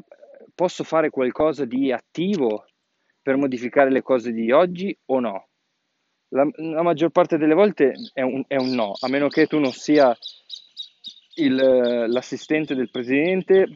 posso 0.54 0.84
fare 0.84 1.10
qualcosa 1.10 1.66
di 1.66 1.92
attivo 1.92 2.66
per 3.22 3.36
modificare 3.38 3.90
le 3.90 4.04
cose 4.04 4.32
di 4.32 4.52
oggi 4.52 4.96
o 5.06 5.20
no? 5.20 5.48
La, 6.30 6.48
la 6.56 6.82
maggior 6.84 7.10
parte 7.10 7.38
delle 7.38 7.54
volte 7.54 7.94
è 8.14 8.22
un, 8.22 8.44
è 8.48 8.56
un, 8.56 8.70
no, 8.74 8.94
a 9.00 9.08
meno 9.08 9.28
che 9.30 9.48
tu 9.48 9.58
non 9.60 9.72
sia 9.72 10.16
il, 11.36 11.56
l'assistente 11.56 12.76
del 12.76 12.92
presidente 12.92 13.68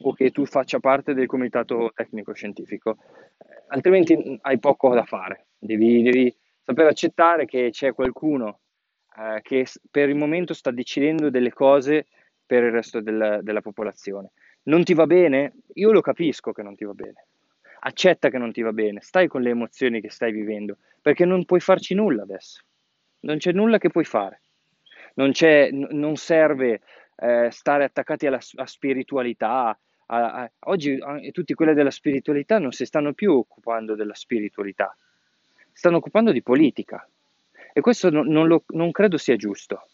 o 0.00 0.12
che 0.12 0.30
tu 0.30 0.44
faccia 0.44 0.78
parte 0.78 1.14
del 1.14 1.26
comitato 1.26 1.92
tecnico 1.94 2.32
scientifico 2.32 2.98
altrimenti 3.68 4.38
hai 4.42 4.58
poco 4.58 4.94
da 4.94 5.04
fare, 5.04 5.46
devi, 5.58 6.02
devi 6.02 6.34
saper 6.62 6.86
accettare 6.86 7.46
che 7.46 7.70
c'è 7.70 7.92
qualcuno 7.92 8.60
eh, 9.16 9.40
che 9.42 9.66
per 9.90 10.08
il 10.08 10.16
momento 10.16 10.54
sta 10.54 10.70
decidendo 10.70 11.30
delle 11.30 11.52
cose 11.52 12.06
per 12.44 12.62
il 12.62 12.70
resto 12.70 13.00
del, 13.00 13.40
della 13.42 13.60
popolazione. 13.60 14.32
Non 14.64 14.84
ti 14.84 14.94
va 14.94 15.06
bene? 15.06 15.54
Io 15.74 15.92
lo 15.92 16.00
capisco 16.00 16.52
che 16.52 16.62
non 16.62 16.74
ti 16.74 16.84
va 16.84 16.92
bene. 16.92 17.26
Accetta 17.80 18.30
che 18.30 18.38
non 18.38 18.52
ti 18.52 18.62
va 18.62 18.72
bene, 18.72 19.00
stai 19.00 19.28
con 19.28 19.42
le 19.42 19.50
emozioni 19.50 20.00
che 20.00 20.10
stai 20.10 20.32
vivendo, 20.32 20.78
perché 21.00 21.24
non 21.24 21.44
puoi 21.44 21.60
farci 21.60 21.94
nulla 21.94 22.22
adesso. 22.22 22.62
Non 23.20 23.38
c'è 23.38 23.52
nulla 23.52 23.78
che 23.78 23.90
puoi 23.90 24.04
fare. 24.04 24.40
Non, 25.14 25.32
non 25.90 26.16
serve 26.16 26.80
eh, 27.16 27.48
stare 27.50 27.84
attaccati 27.84 28.26
alla, 28.26 28.40
alla 28.56 28.66
spiritualità, 28.66 29.78
a- 30.06 30.42
a- 30.42 30.50
oggi 30.66 30.98
a- 31.00 31.18
tutti 31.32 31.54
quelli 31.54 31.74
della 31.74 31.90
spiritualità 31.90 32.58
non 32.58 32.72
si 32.72 32.84
stanno 32.84 33.12
più 33.12 33.32
occupando 33.32 33.94
della 33.94 34.14
spiritualità, 34.14 34.96
stanno 35.72 35.96
occupando 35.96 36.32
di 36.32 36.42
politica 36.42 37.06
e 37.72 37.80
questo 37.80 38.10
non, 38.10 38.26
non 38.28 38.46
lo- 38.46 38.64
non 38.68 38.90
credo 38.90 39.16
sia 39.18 39.36
giusto. 39.36 39.88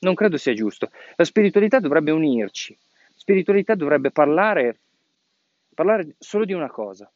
Non 0.00 0.14
credo 0.14 0.38
sia 0.38 0.54
giusto. 0.54 0.90
La 1.16 1.24
spiritualità 1.24 1.78
dovrebbe 1.78 2.10
unirci, 2.10 2.72
la 2.72 3.12
spiritualità 3.14 3.74
dovrebbe 3.74 4.10
parlare, 4.10 4.78
parlare 5.74 6.14
solo 6.18 6.46
di 6.46 6.54
una 6.54 6.70
cosa. 6.70 7.10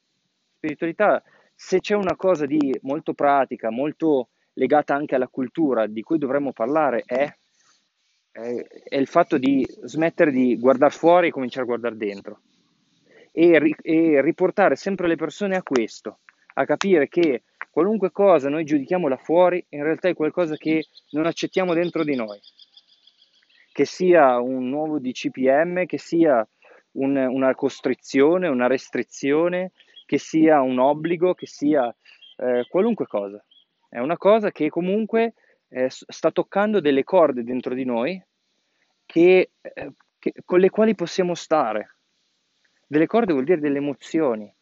Spiritualità, 0.56 1.22
se 1.54 1.80
c'è 1.80 1.94
una 1.94 2.14
cosa 2.14 2.44
di 2.46 2.78
molto 2.82 3.14
pratica, 3.14 3.70
molto 3.70 4.28
legata 4.54 4.94
anche 4.94 5.14
alla 5.14 5.28
cultura 5.28 5.86
di 5.86 6.02
cui 6.02 6.18
dovremmo 6.18 6.52
parlare, 6.52 7.02
è 7.06 7.34
è, 8.34 8.96
il 8.96 9.06
fatto 9.06 9.38
di 9.38 9.64
smettere 9.84 10.32
di 10.32 10.58
guardare 10.58 10.92
fuori 10.92 11.28
e 11.28 11.30
cominciare 11.30 11.62
a 11.62 11.66
guardare 11.66 11.96
dentro 11.96 12.40
e, 13.30 13.76
e 13.80 14.20
riportare 14.22 14.74
sempre 14.74 15.06
le 15.06 15.14
persone 15.14 15.56
a 15.56 15.62
questo, 15.62 16.18
a 16.54 16.64
capire 16.64 17.08
che 17.08 17.44
qualunque 17.70 18.10
cosa 18.10 18.48
noi 18.48 18.64
giudichiamo 18.64 19.06
là 19.06 19.16
fuori, 19.16 19.64
in 19.70 19.84
realtà 19.84 20.08
è 20.08 20.14
qualcosa 20.14 20.56
che 20.56 20.86
non 21.10 21.26
accettiamo 21.26 21.74
dentro 21.74 22.02
di 22.02 22.16
noi, 22.16 22.38
che 23.72 23.84
sia 23.84 24.40
un 24.40 24.68
nuovo 24.68 24.98
DCPM, 24.98 25.86
che 25.86 25.98
sia 25.98 26.46
un- 26.92 27.16
una 27.16 27.54
costrizione, 27.54 28.48
una 28.48 28.66
restrizione, 28.66 29.72
che 30.06 30.18
sia 30.18 30.60
un 30.60 30.78
obbligo, 30.78 31.34
che 31.34 31.46
sia 31.46 31.94
eh, 32.36 32.66
qualunque 32.68 33.06
cosa. 33.06 33.44
È 33.88 33.98
una 34.00 34.16
cosa 34.16 34.50
che 34.50 34.68
comunque 34.68 35.34
eh, 35.74 35.88
sta 35.90 36.30
toccando 36.30 36.80
delle 36.80 37.02
corde 37.02 37.42
dentro 37.42 37.74
di 37.74 37.84
noi 37.84 38.22
che, 39.04 39.50
eh, 39.60 39.92
che- 40.20 40.34
con 40.44 40.60
le 40.60 40.70
quali 40.70 40.94
possiamo 40.94 41.34
stare. 41.34 41.96
Delle 42.86 43.06
corde 43.06 43.32
vuol 43.32 43.44
dire 43.44 43.58
delle 43.58 43.78
emozioni. 43.78 44.52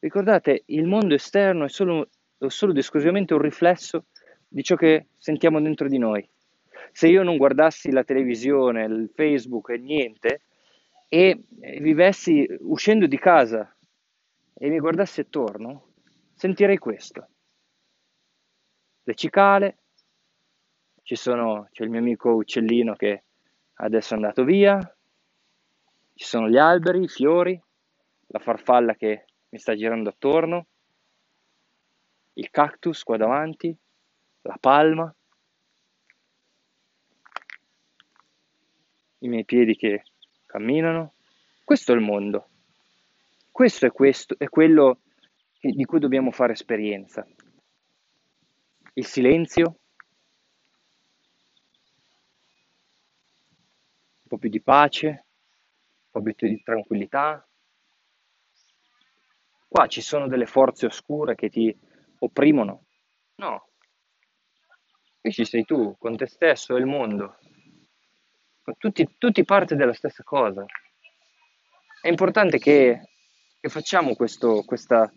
Ricordate, 0.00 0.64
il 0.66 0.86
mondo 0.86 1.14
esterno 1.14 1.64
è 1.64 1.68
solo, 1.68 2.08
è 2.36 2.48
solo 2.48 2.72
ed 2.72 2.78
esclusivamente 2.78 3.32
un 3.32 3.40
riflesso 3.40 4.06
di 4.48 4.64
ciò 4.64 4.74
che 4.74 5.06
sentiamo 5.16 5.60
dentro 5.60 5.88
di 5.88 5.98
noi. 5.98 6.28
Se 6.90 7.06
io 7.06 7.22
non 7.22 7.36
guardassi 7.36 7.92
la 7.92 8.02
televisione, 8.02 8.84
il 8.84 9.10
Facebook 9.14 9.70
e 9.70 9.78
niente, 9.78 10.42
e 11.08 11.44
vivessi 11.80 12.46
uscendo 12.60 13.06
di 13.06 13.18
casa 13.18 13.72
e 14.52 14.68
mi 14.68 14.80
guardassi 14.80 15.20
attorno, 15.20 15.92
sentirei 16.34 16.76
questo. 16.78 17.28
Le 19.04 19.14
cicale, 19.14 19.78
ci 21.02 21.14
sono, 21.14 21.68
c'è 21.70 21.84
il 21.84 21.90
mio 21.90 22.00
amico 22.00 22.30
uccellino 22.30 22.94
che 22.94 23.24
adesso 23.74 24.14
è 24.14 24.16
andato 24.16 24.44
via, 24.44 24.78
ci 26.14 26.24
sono 26.24 26.48
gli 26.48 26.56
alberi, 26.56 27.02
i 27.02 27.08
fiori, 27.08 27.60
la 28.28 28.38
farfalla 28.38 28.94
che 28.94 29.26
mi 29.50 29.58
sta 29.58 29.74
girando 29.76 30.08
attorno, 30.08 30.66
il 32.34 32.50
cactus 32.50 33.02
qua 33.02 33.16
davanti, 33.16 33.76
la 34.42 34.56
palma, 34.58 35.14
i 39.18 39.28
miei 39.28 39.44
piedi 39.44 39.76
che 39.76 40.04
camminano. 40.46 41.14
Questo 41.64 41.92
è 41.92 41.94
il 41.94 42.00
mondo. 42.00 42.48
Questo 43.50 43.86
è, 43.86 43.92
questo, 43.92 44.34
è 44.38 44.48
quello 44.48 45.00
di 45.60 45.84
cui 45.84 45.98
dobbiamo 45.98 46.30
fare 46.30 46.52
esperienza. 46.52 47.26
Il 48.96 49.04
silenzio, 49.06 49.66
un 54.22 54.28
po' 54.28 54.38
più 54.38 54.48
di 54.48 54.60
pace, 54.60 55.06
un 55.08 56.10
po' 56.10 56.22
più 56.22 56.48
di 56.48 56.62
tranquillità. 56.62 57.46
Qua 59.68 59.86
ci 59.88 60.00
sono 60.00 60.26
delle 60.28 60.46
forze 60.46 60.86
oscure 60.86 61.34
che 61.34 61.50
ti 61.50 61.76
opprimono. 62.20 62.86
No, 63.36 63.68
qui 65.20 65.30
ci 65.32 65.44
sei 65.44 65.64
tu, 65.64 65.96
con 65.98 66.16
te 66.16 66.26
stesso 66.26 66.76
e 66.76 66.78
il 66.78 66.86
mondo. 66.86 67.36
Tutti, 68.78 69.16
tutti 69.18 69.44
parte 69.44 69.76
della 69.76 69.92
stessa 69.92 70.22
cosa. 70.22 70.64
È 72.00 72.08
importante 72.08 72.58
che, 72.58 73.00
che 73.60 73.68
facciamo 73.68 74.14
questo- 74.14 74.62
questa, 74.64 75.10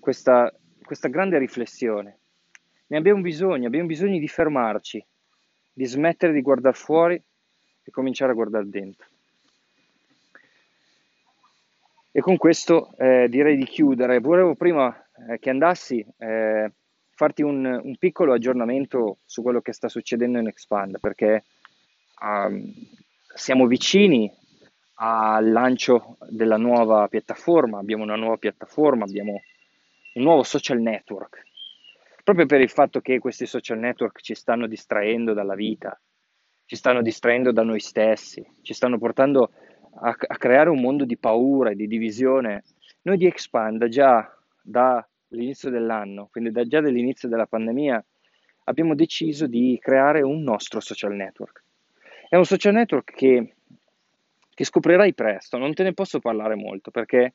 questa, 0.00 0.52
questa 0.82 1.08
grande 1.08 1.38
riflessione. 1.38 2.20
Ne 2.86 2.96
abbiamo 2.96 3.20
bisogno, 3.22 3.66
abbiamo 3.66 3.86
bisogno 3.86 4.18
di 4.18 4.28
fermarci, 4.28 5.04
di 5.72 5.84
smettere 5.84 6.32
di 6.32 6.42
guardare 6.42 6.76
fuori 6.76 7.14
e 7.82 7.90
cominciare 7.90 8.32
a 8.32 8.34
guardare 8.34 8.68
dentro. 8.68 9.06
E 12.12 12.20
con 12.20 12.36
questo 12.36 12.94
eh, 12.96 13.26
direi 13.28 13.56
di 13.56 13.64
chiudere. 13.64 14.20
Volevo 14.20 14.54
prima 14.54 14.94
eh, 15.28 15.38
che 15.38 15.50
andassi 15.50 16.04
eh, 16.18 16.70
farti 17.10 17.42
un, 17.42 17.64
un 17.64 17.96
piccolo 17.96 18.32
aggiornamento 18.32 19.18
su 19.24 19.42
quello 19.42 19.60
che 19.60 19.72
sta 19.72 19.88
succedendo 19.88 20.38
in 20.38 20.46
Expand, 20.46 21.00
perché 21.00 21.44
um, 22.20 22.72
siamo 23.34 23.66
vicini 23.66 24.30
al 24.96 25.50
lancio 25.50 26.16
della 26.28 26.56
nuova 26.56 27.08
piattaforma, 27.08 27.78
abbiamo 27.78 28.04
una 28.04 28.16
nuova 28.16 28.36
piattaforma, 28.36 29.04
abbiamo 29.04 29.42
un 30.14 30.22
nuovo 30.22 30.42
social 30.42 30.80
network, 30.80 31.42
proprio 32.24 32.46
per 32.46 32.60
il 32.62 32.70
fatto 32.70 33.00
che 33.00 33.18
questi 33.18 33.44
social 33.44 33.78
network 33.78 34.20
ci 34.22 34.34
stanno 34.34 34.66
distraendo 34.66 35.34
dalla 35.34 35.54
vita, 35.54 36.00
ci 36.64 36.74
stanno 36.74 37.02
distraendo 37.02 37.52
da 37.52 37.62
noi 37.62 37.80
stessi, 37.80 38.44
ci 38.62 38.72
stanno 38.72 38.98
portando 38.98 39.50
a, 40.00 40.08
a 40.08 40.36
creare 40.36 40.70
un 40.70 40.80
mondo 40.80 41.04
di 41.04 41.18
paura 41.18 41.70
e 41.70 41.76
di 41.76 41.86
divisione. 41.86 42.64
Noi 43.02 43.18
di 43.18 43.26
Expand 43.26 43.86
già 43.88 44.26
dall'inizio 44.62 45.68
dell'anno, 45.68 46.28
quindi 46.32 46.50
da 46.50 46.64
già 46.64 46.80
dall'inizio 46.80 47.28
della 47.28 47.46
pandemia, 47.46 48.02
abbiamo 48.64 48.94
deciso 48.94 49.46
di 49.46 49.78
creare 49.78 50.22
un 50.22 50.42
nostro 50.42 50.80
social 50.80 51.12
network. 51.12 51.62
È 52.26 52.36
un 52.36 52.46
social 52.46 52.72
network 52.72 53.14
che, 53.14 53.54
che 54.54 54.64
scoprirai 54.64 55.12
presto, 55.12 55.58
non 55.58 55.74
te 55.74 55.82
ne 55.82 55.92
posso 55.92 56.18
parlare 56.20 56.54
molto 56.54 56.90
perché 56.90 57.34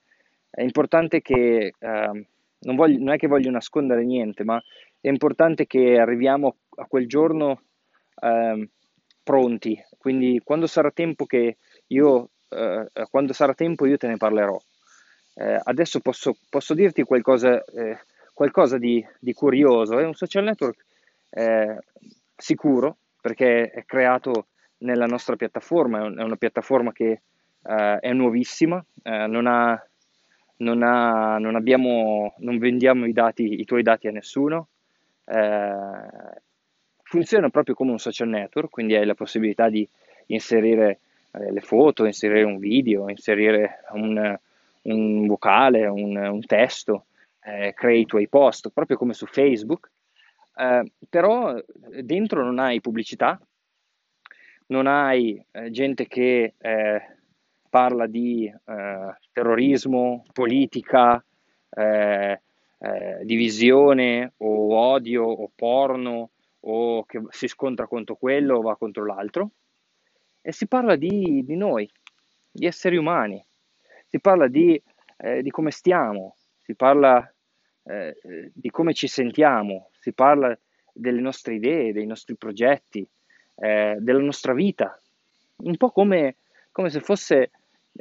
è 0.49 0.63
importante 0.63 1.21
che, 1.21 1.73
eh, 1.77 2.25
non, 2.61 2.75
voglio, 2.75 2.97
non 2.99 3.13
è 3.13 3.17
che 3.17 3.27
voglio 3.27 3.51
nascondere 3.51 4.03
niente, 4.03 4.43
ma 4.43 4.61
è 4.99 5.07
importante 5.07 5.65
che 5.65 5.97
arriviamo 5.97 6.57
a 6.75 6.85
quel 6.85 7.07
giorno 7.07 7.61
eh, 8.21 8.69
pronti, 9.23 9.81
quindi 9.97 10.41
quando 10.43 10.67
sarà 10.67 10.91
tempo 10.91 11.25
che 11.25 11.57
io, 11.87 12.29
eh, 12.49 12.89
quando 13.09 13.33
sarà 13.33 13.53
tempo 13.53 13.85
io 13.85 13.97
te 13.97 14.07
ne 14.07 14.17
parlerò. 14.17 14.57
Eh, 15.35 15.59
adesso 15.63 15.99
posso, 15.99 16.35
posso, 16.49 16.73
dirti 16.73 17.03
qualcosa, 17.03 17.63
eh, 17.63 17.99
qualcosa 18.33 18.77
di, 18.77 19.05
di, 19.19 19.33
curioso, 19.33 19.97
è 19.97 20.05
un 20.05 20.13
social 20.13 20.43
network 20.43 20.85
eh, 21.29 21.77
sicuro 22.35 22.97
perché 23.21 23.69
è 23.69 23.85
creato 23.85 24.47
nella 24.79 25.05
nostra 25.05 25.35
piattaforma, 25.35 25.99
è 25.99 26.23
una 26.23 26.35
piattaforma 26.35 26.91
che 26.91 27.21
eh, 27.63 27.99
è 27.99 28.11
nuovissima, 28.11 28.83
non, 29.03 29.47
ha, 29.47 29.81
non, 30.59 30.83
ha, 30.83 31.37
non, 31.37 31.55
abbiamo, 31.55 32.33
non 32.37 32.57
vendiamo 32.57 33.05
i, 33.05 33.13
dati, 33.13 33.59
i 33.59 33.65
tuoi 33.65 33.83
dati 33.83 34.07
a 34.07 34.11
nessuno, 34.11 34.69
eh, 35.25 36.41
funziona 37.03 37.49
proprio 37.49 37.75
come 37.75 37.91
un 37.91 37.99
social 37.99 38.27
network, 38.27 38.69
quindi 38.69 38.95
hai 38.95 39.05
la 39.05 39.15
possibilità 39.15 39.69
di 39.69 39.87
inserire 40.27 40.99
eh, 41.31 41.51
le 41.51 41.61
foto, 41.61 42.05
inserire 42.05 42.43
un 42.43 42.57
video, 42.57 43.09
inserire 43.09 43.83
un, 43.93 44.37
un 44.83 45.27
vocale, 45.27 45.85
un, 45.87 46.15
un 46.15 46.45
testo, 46.45 47.05
eh, 47.43 47.73
crei 47.73 48.01
i 48.01 48.05
tuoi 48.05 48.27
post, 48.27 48.69
proprio 48.69 48.97
come 48.97 49.13
su 49.13 49.25
Facebook, 49.25 49.89
eh, 50.55 50.91
però 51.09 51.55
dentro 52.01 52.43
non 52.43 52.59
hai 52.59 52.81
pubblicità, 52.81 53.39
non 54.67 54.87
hai 54.87 55.43
eh, 55.51 55.71
gente 55.71 56.07
che 56.07 56.53
eh, 56.57 57.01
parla 57.69 58.07
di 58.07 58.45
eh, 58.45 59.17
terrorismo, 59.31 60.23
politica, 60.33 61.23
eh, 61.69 62.41
divisione 63.23 64.33
o 64.37 64.73
odio 64.73 65.23
o 65.25 65.51
porno 65.53 66.29
o 66.61 67.03
che 67.05 67.21
si 67.29 67.47
scontra 67.47 67.87
contro 67.87 68.15
quello 68.15 68.57
o 68.57 68.61
va 68.61 68.75
contro 68.75 69.05
l'altro, 69.05 69.51
e 70.41 70.51
si 70.51 70.67
parla 70.67 70.95
di, 70.95 71.43
di 71.45 71.55
noi, 71.55 71.89
di 72.51 72.65
esseri 72.65 72.97
umani, 72.97 73.43
si 74.07 74.19
parla 74.19 74.47
di, 74.47 74.81
eh, 75.17 75.41
di 75.41 75.49
come 75.51 75.71
stiamo, 75.71 76.35
si 76.61 76.75
parla 76.75 77.31
eh, 77.83 78.15
di 78.53 78.69
come 78.69 78.93
ci 78.93 79.07
sentiamo, 79.07 79.89
si 79.99 80.13
parla 80.13 80.57
delle 80.91 81.21
nostre 81.21 81.55
idee, 81.55 81.93
dei 81.93 82.05
nostri 82.05 82.35
progetti, 82.35 83.07
eh, 83.55 83.97
della 83.99 84.21
nostra 84.21 84.53
vita, 84.53 84.99
un 85.57 85.75
po' 85.77 85.91
come, 85.91 86.37
come 86.71 86.89
se 86.89 86.99
fosse, 86.99 87.37
eh, 87.37 87.51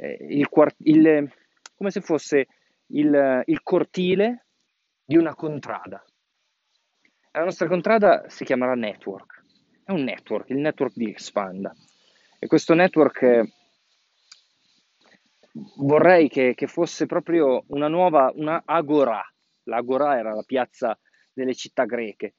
il, 0.01 0.47
il, 0.77 1.31
come 1.75 1.91
se 1.91 2.01
fosse 2.01 2.47
il, 2.87 3.43
il 3.45 3.61
cortile 3.63 4.45
di 5.03 5.17
una 5.17 5.35
contrada. 5.35 6.03
La 7.31 7.43
nostra 7.43 7.67
contrada 7.67 8.27
si 8.27 8.43
chiamerà 8.43 8.75
network, 8.75 9.43
è 9.83 9.91
un 9.91 10.03
network, 10.03 10.49
il 10.49 10.57
network 10.57 10.93
di 10.95 11.09
Expanda. 11.09 11.73
E 12.39 12.47
questo 12.47 12.73
network 12.73 13.43
vorrei 15.77 16.29
che, 16.29 16.53
che 16.55 16.67
fosse 16.67 17.05
proprio 17.05 17.63
una 17.67 17.87
nuova, 17.87 18.31
una 18.35 18.63
agora. 18.65 19.21
L'agora 19.63 20.17
era 20.17 20.33
la 20.33 20.43
piazza 20.43 20.97
delle 21.33 21.53
città 21.53 21.85
greche, 21.85 22.35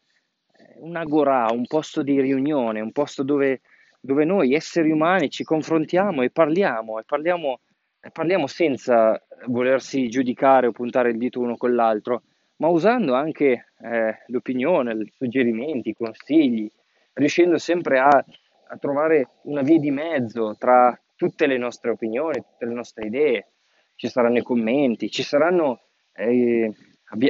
Eh, 0.61 0.74
un'agora, 0.80 1.46
un 1.52 1.66
posto 1.66 2.02
di 2.02 2.20
riunione, 2.20 2.80
un 2.80 2.92
posto 2.92 3.22
dove, 3.22 3.61
dove 4.01 4.24
noi 4.24 4.55
esseri 4.55 4.90
umani 4.90 5.28
ci 5.28 5.44
confrontiamo 5.44 6.22
e 6.22 6.30
parliamo, 6.30 6.98
e 6.98 7.05
parliamo, 7.05 7.61
e 8.01 8.11
parliamo 8.11 8.46
senza 8.46 9.20
volersi 9.46 10.09
giudicare 10.09 10.66
o 10.66 10.72
puntare 10.72 11.11
il 11.11 11.18
dito 11.18 11.40
uno 11.40 11.57
con 11.57 11.74
l'altro, 11.74 12.22
ma 12.57 12.68
usando 12.68 13.14
anche 13.14 13.66
eh, 13.78 14.18
l'opinione, 14.26 14.92
i 14.92 15.12
suggerimenti, 15.14 15.90
i 15.90 15.94
consigli, 15.94 16.70
riuscendo 17.14 17.59
sempre 17.59 17.98
a, 17.98 18.09
a 18.09 18.76
trovare 18.78 19.28
una 19.42 19.62
via 19.62 19.78
di 19.78 19.90
mezzo 19.90 20.57
tra 20.59 20.98
tutte 21.16 21.46
le 21.46 21.59
nostre 21.59 21.90
opinioni, 21.90 22.40
tutte 22.40 22.66
le 22.66 22.74
nostre 22.74 23.07
idee. 23.07 23.46
Ci 23.94 24.09
saranno 24.09 24.38
i 24.38 24.42
commenti, 24.42 25.11
ci 25.11 25.22
saranno, 25.22 25.80
eh, 26.14 26.72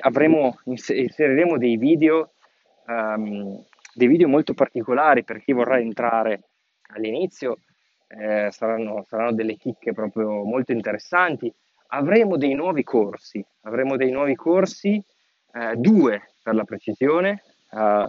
avremo, 0.00 0.60
ins- 0.66 0.90
inseriremo 0.90 1.58
dei 1.58 1.76
video, 1.76 2.34
ehm, 2.86 3.64
dei 3.92 4.06
video 4.06 4.28
molto 4.28 4.54
particolari 4.54 5.24
per 5.24 5.42
chi 5.42 5.52
vorrà 5.52 5.80
entrare 5.80 6.49
all'inizio. 6.94 7.56
eh, 8.10 8.50
saranno, 8.50 9.04
saranno 9.06 9.32
delle 9.32 9.56
chicche 9.56 9.92
proprio 9.92 10.42
molto 10.42 10.72
interessanti. 10.72 11.52
Avremo 11.92 12.36
dei 12.36 12.54
nuovi 12.54 12.82
corsi, 12.82 13.44
avremo 13.62 13.96
dei 13.96 14.10
nuovi 14.10 14.34
corsi, 14.34 15.02
eh, 15.52 15.76
due 15.76 16.32
per 16.42 16.54
la 16.54 16.64
precisione, 16.64 17.42
eh, 17.72 18.08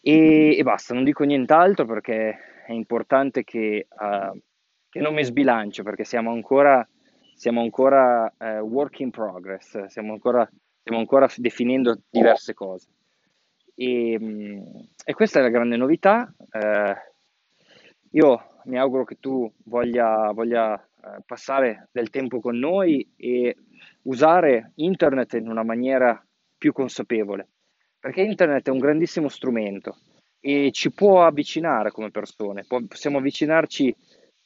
e, 0.00 0.56
e 0.56 0.62
basta, 0.62 0.94
non 0.94 1.04
dico 1.04 1.24
nient'altro 1.24 1.84
perché 1.86 2.36
è 2.66 2.72
importante 2.72 3.44
che, 3.44 3.86
eh, 3.88 4.42
che 4.88 5.00
non 5.00 5.14
mi 5.14 5.24
sbilancio 5.24 5.82
perché 5.82 6.04
siamo 6.04 6.30
ancora, 6.32 6.86
siamo 7.34 7.60
ancora 7.60 8.32
eh, 8.38 8.58
work 8.60 9.00
in 9.00 9.10
progress, 9.10 9.86
stiamo 9.86 10.12
ancora, 10.12 10.48
stiamo 10.80 10.98
ancora 10.98 11.28
definendo 11.36 12.00
diverse 12.10 12.54
cose. 12.54 12.88
E, 13.74 14.18
mh, 14.18 14.88
e 15.04 15.14
questa 15.14 15.38
è 15.38 15.42
la 15.42 15.48
grande 15.48 15.76
novità. 15.76 16.32
eh, 16.50 17.14
io 18.16 18.60
mi 18.64 18.78
auguro 18.78 19.04
che 19.04 19.18
tu 19.20 19.50
voglia, 19.64 20.32
voglia 20.32 20.74
eh, 20.74 21.22
passare 21.24 21.88
del 21.92 22.08
tempo 22.08 22.40
con 22.40 22.58
noi 22.58 23.06
e 23.14 23.54
usare 24.02 24.72
internet 24.76 25.34
in 25.34 25.48
una 25.48 25.62
maniera 25.62 26.20
più 26.56 26.72
consapevole, 26.72 27.46
perché 28.00 28.22
internet 28.22 28.66
è 28.66 28.70
un 28.70 28.78
grandissimo 28.78 29.28
strumento 29.28 29.98
e 30.40 30.70
ci 30.72 30.92
può 30.92 31.26
avvicinare 31.26 31.90
come 31.90 32.10
persone. 32.10 32.64
Possiamo 32.88 33.18
avvicinarci 33.18 33.94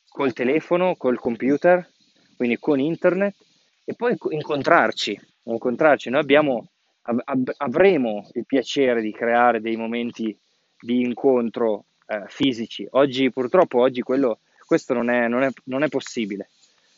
col 0.09 0.33
telefono, 0.33 0.97
col 0.97 1.21
computer, 1.21 1.89
quindi 2.37 2.59
con 2.59 2.81
internet, 2.81 3.37
e 3.85 3.95
poi 3.95 4.17
co- 4.17 4.33
incontrarci. 4.33 5.19
incontrarci. 5.45 6.11
Noi 6.11 6.21
abbiamo, 6.21 6.71
av- 7.03 7.53
avremo 7.59 8.29
il 8.33 8.47
piacere 8.47 9.01
di 9.01 9.13
creare 9.13 9.61
dei 9.61 9.77
momenti 9.77 10.37
di 10.81 11.03
incontro 11.03 11.85
eh, 12.11 12.25
fisici. 12.29 12.87
Oggi, 12.93 13.31
purtroppo, 13.31 13.81
oggi 13.81 14.03
quello, 14.03 14.41
questo 14.67 14.95
non 14.95 15.11
è, 15.11 15.29
non 15.29 15.43
è- 15.43 15.51
non 15.65 15.83
è 15.83 15.89
possibile. 15.89 16.49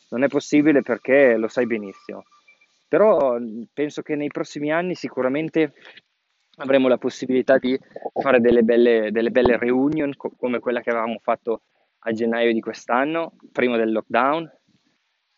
Non 0.09 0.23
è 0.23 0.27
possibile 0.27 0.81
perché 0.81 1.35
lo 1.37 1.47
sai 1.47 1.65
benissimo. 1.65 2.23
Però 2.87 3.37
mh, 3.39 3.67
penso 3.73 4.01
che 4.01 4.15
nei 4.15 4.27
prossimi 4.29 4.71
anni 4.71 4.95
sicuramente 4.95 5.73
avremo 6.57 6.87
la 6.87 6.97
possibilità 6.97 7.57
di 7.57 7.77
fare 8.21 8.39
delle 8.39 8.61
belle, 8.63 9.09
delle 9.11 9.31
belle 9.31 9.57
reunion 9.57 10.13
co- 10.15 10.33
come 10.37 10.59
quella 10.59 10.81
che 10.81 10.91
avevamo 10.91 11.17
fatto 11.21 11.61
a 12.05 12.11
gennaio 12.11 12.53
di 12.53 12.59
quest'anno, 12.59 13.33
prima 13.51 13.77
del 13.77 13.91
lockdown, 13.91 14.51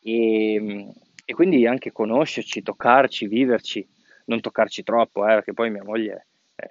e, 0.01 0.59
mh, 0.59 0.93
e 1.25 1.33
quindi 1.33 1.65
anche 1.65 1.91
conoscerci, 1.91 2.61
toccarci, 2.61 3.27
viverci, 3.27 3.87
non 4.25 4.41
toccarci 4.41 4.83
troppo, 4.83 5.23
eh, 5.25 5.33
perché 5.35 5.53
poi 5.53 5.69
mia 5.71 5.83
moglie... 5.83 6.27
eh, 6.55 6.69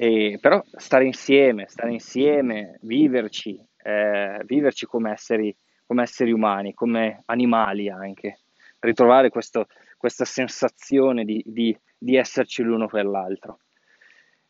E, 0.00 0.38
però 0.40 0.62
stare 0.76 1.04
insieme, 1.06 1.66
stare 1.68 1.90
insieme, 1.92 2.78
viverci, 2.82 3.58
eh, 3.82 4.40
viverci 4.44 4.86
come 4.86 5.10
esseri, 5.12 5.54
come 5.86 6.02
esseri 6.02 6.30
umani, 6.32 6.72
come 6.74 7.22
animali 7.26 7.88
anche, 7.90 8.38
ritrovare 8.80 9.28
questo- 9.30 9.66
questa 9.96 10.24
sensazione 10.24 11.24
di, 11.24 11.42
di- 11.44 11.76
di 11.98 12.14
esserci 12.16 12.62
l'uno 12.62 12.86
per 12.86 13.06
l'altro. 13.06 13.58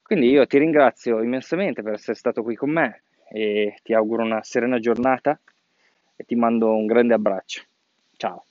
Quindi 0.03 0.29
io 0.29 0.47
ti 0.47 0.59
ringrazio 0.59 1.23
immensamente 1.23 1.83
per 1.83 1.95
essere 1.95 2.17
stato 2.17 2.43
qui 2.43 2.55
con 2.55 2.71
me 2.71 3.03
e 3.31 3.79
ti 3.83 3.95
auguro 3.95 4.23
una 4.25 4.43
serena 4.43 4.79
giornata 4.79 5.39
e 6.17 6.25
ti 6.25 6.35
mando 6.35 6.75
un 6.75 6.87
grande 6.87 7.15
abbraccio. 7.15 7.63
Ciao. 8.17 8.45